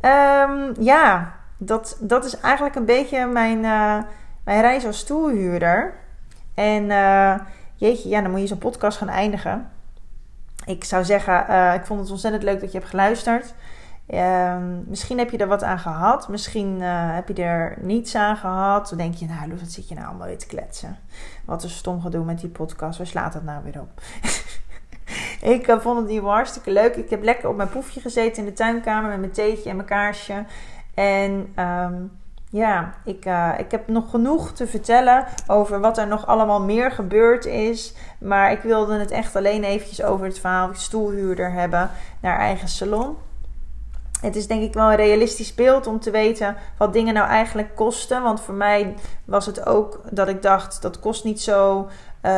Um, 0.00 0.74
ja, 0.84 1.32
dat, 1.56 1.96
dat 2.00 2.24
is 2.24 2.40
eigenlijk 2.40 2.74
een 2.74 2.84
beetje 2.84 3.26
mijn, 3.26 3.58
uh, 3.58 3.96
mijn 4.44 4.60
reis 4.60 4.86
als 4.86 4.98
stoelhuurder. 4.98 5.94
En 6.58 6.84
uh, 6.84 7.34
jeetje, 7.74 8.08
ja, 8.08 8.20
dan 8.22 8.30
moet 8.30 8.40
je 8.40 8.46
zo'n 8.46 8.58
podcast 8.58 8.98
gaan 8.98 9.08
eindigen. 9.08 9.70
Ik 10.64 10.84
zou 10.84 11.04
zeggen, 11.04 11.46
uh, 11.50 11.74
ik 11.74 11.86
vond 11.86 12.00
het 12.00 12.10
ontzettend 12.10 12.42
leuk 12.42 12.60
dat 12.60 12.72
je 12.72 12.78
hebt 12.78 12.90
geluisterd. 12.90 13.54
Uh, 14.08 14.56
misschien 14.86 15.18
heb 15.18 15.30
je 15.30 15.36
er 15.36 15.46
wat 15.46 15.62
aan 15.62 15.78
gehad. 15.78 16.28
Misschien 16.28 16.80
uh, 16.80 17.14
heb 17.14 17.28
je 17.28 17.42
er 17.42 17.76
niets 17.80 18.14
aan 18.14 18.36
gehad. 18.36 18.88
Dan 18.88 18.98
denk 18.98 19.14
je, 19.14 19.26
nou, 19.26 19.50
wat 19.60 19.72
zit 19.72 19.88
je 19.88 19.94
nou 19.94 20.06
allemaal 20.06 20.26
weer 20.26 20.38
te 20.38 20.46
kletsen? 20.46 20.98
Wat 21.44 21.62
is 21.62 21.76
stom 21.76 22.00
gedoe 22.00 22.24
met 22.24 22.40
die 22.40 22.50
podcast. 22.50 22.98
Waar 22.98 23.06
slaat 23.06 23.34
het 23.34 23.44
nou 23.44 23.64
weer 23.64 23.80
op? 23.80 24.00
ik 25.54 25.76
vond 25.80 26.00
het 26.00 26.08
hier 26.08 26.22
hartstikke 26.22 26.70
leuk. 26.70 26.96
Ik 26.96 27.10
heb 27.10 27.22
lekker 27.22 27.48
op 27.48 27.56
mijn 27.56 27.68
poefje 27.68 28.00
gezeten 28.00 28.42
in 28.42 28.48
de 28.48 28.54
tuinkamer 28.54 29.10
met 29.10 29.20
mijn 29.20 29.32
theetje 29.32 29.70
en 29.70 29.76
mijn 29.76 29.88
kaarsje. 29.88 30.44
En 30.94 31.52
um, 31.58 32.10
ja, 32.50 32.94
ik, 33.04 33.26
uh, 33.26 33.52
ik 33.58 33.70
heb 33.70 33.88
nog 33.88 34.10
genoeg 34.10 34.52
te 34.52 34.66
vertellen 34.66 35.24
over 35.46 35.80
wat 35.80 35.98
er 35.98 36.06
nog 36.06 36.26
allemaal 36.26 36.60
meer 36.60 36.90
gebeurd 36.90 37.44
is. 37.44 37.94
Maar 38.18 38.52
ik 38.52 38.60
wilde 38.60 38.98
het 38.98 39.10
echt 39.10 39.36
alleen 39.36 39.64
eventjes 39.64 40.02
over 40.02 40.26
het 40.26 40.38
verhaal 40.38 40.70
stoelhuurder 40.72 41.52
hebben 41.52 41.90
naar 42.20 42.38
eigen 42.38 42.68
salon. 42.68 43.16
Het 44.20 44.36
is 44.36 44.46
denk 44.46 44.62
ik 44.62 44.74
wel 44.74 44.90
een 44.90 44.96
realistisch 44.96 45.54
beeld 45.54 45.86
om 45.86 46.00
te 46.00 46.10
weten 46.10 46.56
wat 46.78 46.92
dingen 46.92 47.14
nou 47.14 47.28
eigenlijk 47.28 47.74
kosten. 47.74 48.22
Want 48.22 48.40
voor 48.40 48.54
mij 48.54 48.94
was 49.24 49.46
het 49.46 49.66
ook 49.66 50.00
dat 50.10 50.28
ik 50.28 50.42
dacht 50.42 50.82
dat 50.82 51.00
kost 51.00 51.24
niet 51.24 51.40
zo 51.40 51.80
uh, 51.80 51.90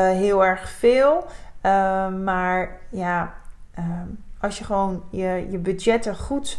heel 0.09 0.45
erg 0.45 0.71
veel. 0.71 1.25
Uh, 1.63 2.09
maar 2.09 2.79
ja, 2.89 3.35
ehm, 3.75 4.07
als 4.41 4.59
je 4.59 4.65
gewoon 4.65 5.03
je, 5.11 5.47
je 5.51 5.59
budgetten 5.59 6.17
goed 6.17 6.59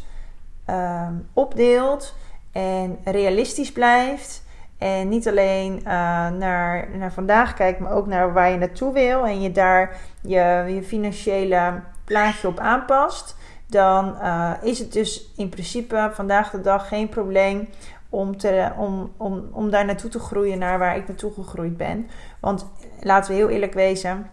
ehm, 0.65 1.13
opdeelt 1.33 2.13
en 2.51 2.97
realistisch 3.03 3.71
blijft. 3.71 4.43
En 4.77 5.09
niet 5.09 5.27
alleen 5.27 5.75
uh, 5.77 5.83
naar, 6.29 6.87
naar 6.97 7.13
vandaag 7.13 7.53
kijkt, 7.53 7.79
maar 7.79 7.91
ook 7.91 8.07
naar 8.07 8.33
waar 8.33 8.51
je 8.51 8.57
naartoe 8.57 8.93
wil. 8.93 9.25
En 9.25 9.41
je 9.41 9.51
daar 9.51 9.97
je, 10.21 10.65
je 10.67 10.83
financiële 10.83 11.81
plaatje 12.05 12.47
op 12.47 12.59
aanpast. 12.59 13.35
Dan 13.67 14.15
uh, 14.21 14.51
is 14.61 14.79
het 14.79 14.93
dus 14.93 15.31
in 15.37 15.49
principe 15.49 16.09
vandaag 16.13 16.49
de 16.49 16.61
dag 16.61 16.87
geen 16.87 17.09
probleem 17.09 17.69
om, 18.09 18.37
te, 18.37 18.71
om, 18.77 19.11
om, 19.17 19.49
om 19.51 19.69
daar 19.69 19.85
naartoe 19.85 20.09
te 20.09 20.19
groeien 20.19 20.59
naar 20.59 20.79
waar 20.79 20.95
ik 20.95 21.07
naartoe 21.07 21.33
gegroeid 21.33 21.77
ben. 21.77 22.09
Want 22.39 22.65
laten 22.99 23.31
we 23.31 23.37
heel 23.37 23.49
eerlijk 23.49 23.73
wezen. 23.73 24.29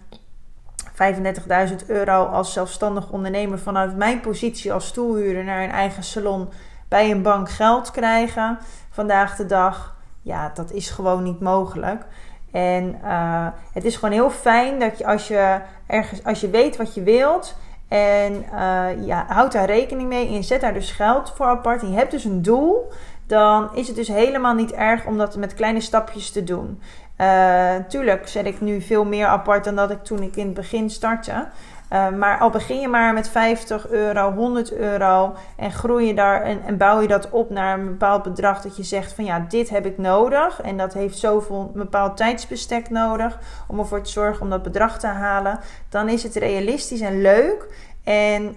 35.000 1.71 1.87
euro 1.87 2.25
als 2.25 2.53
zelfstandig 2.53 3.11
ondernemer 3.11 3.59
vanuit 3.59 3.97
mijn 3.97 4.21
positie 4.21 4.73
als 4.73 4.87
stoelhuurder 4.87 5.45
naar 5.45 5.63
een 5.63 5.71
eigen 5.71 6.03
salon 6.03 6.49
bij 6.89 7.11
een 7.11 7.23
bank 7.23 7.51
geld 7.51 7.91
krijgen 7.91 8.59
vandaag 8.91 9.37
de 9.37 9.47
dag. 9.47 9.97
Ja, 10.23 10.51
dat 10.55 10.73
is 10.73 10.91
gewoon 10.91 11.23
niet 11.23 11.41
mogelijk. 11.41 12.05
En 12.53 12.99
uh, 13.05 13.47
het 13.73 13.85
is 13.85 13.97
gewoon 13.97 14.15
heel 14.15 14.31
fijn 14.31 14.79
dat 14.79 14.99
je 14.99 15.07
als 15.07 15.29
je 15.29 15.61
ergens, 15.87 16.25
als 16.25 16.41
je 16.41 16.51
weet 16.51 16.77
wat 16.77 16.95
je 16.95 17.03
wilt. 17.03 17.57
En 17.89 18.45
uh, 18.55 19.07
ja, 19.07 19.25
houd 19.29 19.53
daar 19.53 19.67
rekening 19.67 20.09
mee. 20.09 20.27
En 20.27 20.33
je 20.33 20.43
zet 20.43 20.61
daar 20.61 20.75
dus 20.75 20.91
geld 20.91 21.33
voor 21.37 21.47
apart. 21.47 21.81
Je 21.81 21.87
hebt 21.87 22.11
dus 22.11 22.25
een 22.25 22.43
doel. 22.43 22.93
Dan 23.27 23.75
is 23.75 23.87
het 23.87 23.97
dus 23.97 24.09
helemaal 24.09 24.55
niet 24.55 24.73
erg 24.73 25.07
om 25.07 25.19
dat 25.19 25.37
met 25.37 25.55
kleine 25.55 25.81
stapjes 25.81 26.31
te 26.31 26.45
doen. 26.45 26.81
Uh, 27.21 27.75
tuurlijk 27.89 28.29
zet 28.29 28.47
ik 28.47 28.61
nu 28.61 28.81
veel 28.81 29.05
meer 29.05 29.27
apart 29.27 29.65
dan 29.65 29.77
dat 29.77 29.91
ik 29.91 30.05
toen 30.05 30.23
ik 30.23 30.37
in 30.37 30.45
het 30.47 30.55
begin 30.55 30.91
startte. 30.91 31.49
Uh, 31.93 32.09
maar 32.09 32.39
al 32.39 32.51
begin 32.51 32.81
je 32.81 32.89
maar 32.89 33.13
met 33.13 33.29
50 33.29 33.89
euro, 33.89 34.33
100 34.33 34.73
euro 34.73 35.35
en 35.57 35.73
groei 35.73 36.07
je 36.07 36.15
daar 36.15 36.43
en, 36.43 36.77
bouw 36.77 37.01
je 37.01 37.09
dat 37.09 37.31
op 37.31 37.51
naar 37.51 37.79
een 37.79 37.87
bepaald 37.87 38.23
bedrag 38.23 38.63
dat 38.63 38.77
je 38.77 38.83
zegt 38.83 39.13
van 39.13 39.25
ja, 39.25 39.45
dit 39.49 39.69
heb 39.69 39.87
ik 39.87 39.99
nodig 39.99 40.61
en 40.61 40.77
dat 40.77 40.93
heeft 40.93 41.19
zoveel 41.19 41.71
een 41.75 41.81
bepaald 41.81 42.17
tijdsbestek 42.17 42.91
nodig 42.91 43.39
om 43.67 43.79
ervoor 43.79 44.03
te 44.03 44.11
zorgen 44.11 44.43
om 44.43 44.51
dat 44.51 44.63
bedrag 44.63 44.99
te 44.99 45.07
halen, 45.07 45.59
dan 45.89 46.09
is 46.09 46.23
het 46.23 46.35
realistisch 46.35 47.01
en 47.01 47.21
leuk. 47.21 47.67
En, 48.05 48.57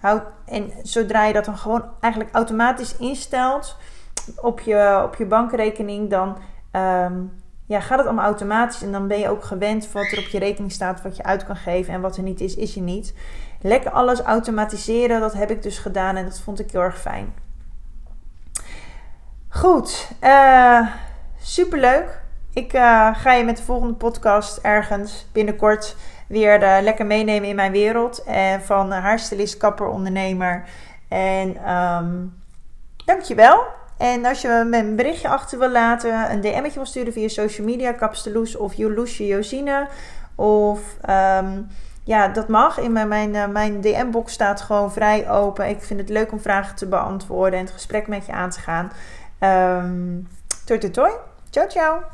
houd, 0.00 0.22
en 0.46 0.70
zodra 0.82 1.24
je 1.24 1.32
dat 1.32 1.44
dan 1.44 1.58
gewoon 1.58 1.84
eigenlijk 2.00 2.34
automatisch 2.34 2.96
instelt 2.96 3.76
op 4.36 4.60
je, 4.60 5.02
op 5.04 5.14
je 5.14 5.26
bankrekening, 5.26 6.10
dan 6.10 6.36
um, 6.72 7.43
ja, 7.66 7.80
gaat 7.80 7.98
het 7.98 8.06
allemaal 8.06 8.24
automatisch 8.24 8.82
en 8.82 8.92
dan 8.92 9.08
ben 9.08 9.18
je 9.18 9.28
ook 9.28 9.44
gewend 9.44 9.92
wat 9.92 10.12
er 10.12 10.18
op 10.18 10.24
je 10.24 10.38
rekening 10.38 10.72
staat, 10.72 11.02
wat 11.02 11.16
je 11.16 11.22
uit 11.22 11.44
kan 11.44 11.56
geven 11.56 11.94
en 11.94 12.00
wat 12.00 12.16
er 12.16 12.22
niet 12.22 12.40
is, 12.40 12.54
is 12.54 12.74
je 12.74 12.80
niet. 12.80 13.14
Lekker 13.60 13.90
alles 13.90 14.20
automatiseren, 14.20 15.20
dat 15.20 15.32
heb 15.32 15.50
ik 15.50 15.62
dus 15.62 15.78
gedaan 15.78 16.16
en 16.16 16.24
dat 16.24 16.40
vond 16.40 16.60
ik 16.60 16.70
heel 16.70 16.80
erg 16.80 17.00
fijn. 17.00 17.34
Goed, 19.48 20.10
uh, 20.20 20.88
superleuk. 21.40 22.22
Ik 22.52 22.72
uh, 22.72 23.14
ga 23.14 23.32
je 23.32 23.44
met 23.44 23.56
de 23.56 23.62
volgende 23.62 23.94
podcast 23.94 24.58
ergens 24.58 25.26
binnenkort 25.32 25.96
weer 26.28 26.62
uh, 26.62 26.76
lekker 26.82 27.06
meenemen 27.06 27.48
in 27.48 27.56
mijn 27.56 27.72
wereld. 27.72 28.22
En 28.22 28.62
van 28.62 28.92
haarstylist, 28.92 29.56
kapper, 29.56 29.86
ondernemer. 29.86 30.64
En 31.08 31.72
um, 31.74 32.42
dankjewel. 33.04 33.64
En 34.04 34.24
als 34.24 34.40
je 34.40 34.66
me 34.70 34.78
een 34.78 34.96
berichtje 34.96 35.28
achter 35.28 35.58
wil 35.58 35.70
laten, 35.70 36.30
een 36.30 36.40
DM'tje 36.40 36.74
wil 36.74 36.86
sturen 36.86 37.12
via 37.12 37.28
social 37.28 37.66
media, 37.66 37.92
Kapsteloes 37.92 38.56
of 38.56 38.74
Joloesje 38.74 39.26
Josine. 39.26 39.88
Of 40.34 40.80
um, 41.10 41.66
ja, 42.04 42.28
dat 42.28 42.48
mag. 42.48 42.78
In 42.78 42.92
mijn, 42.92 43.08
mijn, 43.08 43.34
uh, 43.34 43.46
mijn 43.46 43.80
DM-box 43.80 44.32
staat 44.32 44.60
gewoon 44.60 44.92
vrij 44.92 45.30
open. 45.30 45.68
Ik 45.68 45.82
vind 45.82 46.00
het 46.00 46.08
leuk 46.08 46.32
om 46.32 46.40
vragen 46.40 46.76
te 46.76 46.86
beantwoorden 46.86 47.58
en 47.58 47.64
het 47.64 47.74
gesprek 47.74 48.08
met 48.08 48.26
je 48.26 48.32
aan 48.32 48.50
te 48.50 48.60
gaan. 48.60 48.92
Um, 49.84 50.28
toi. 50.92 51.10
Ciao, 51.50 51.68
ciao. 51.68 52.13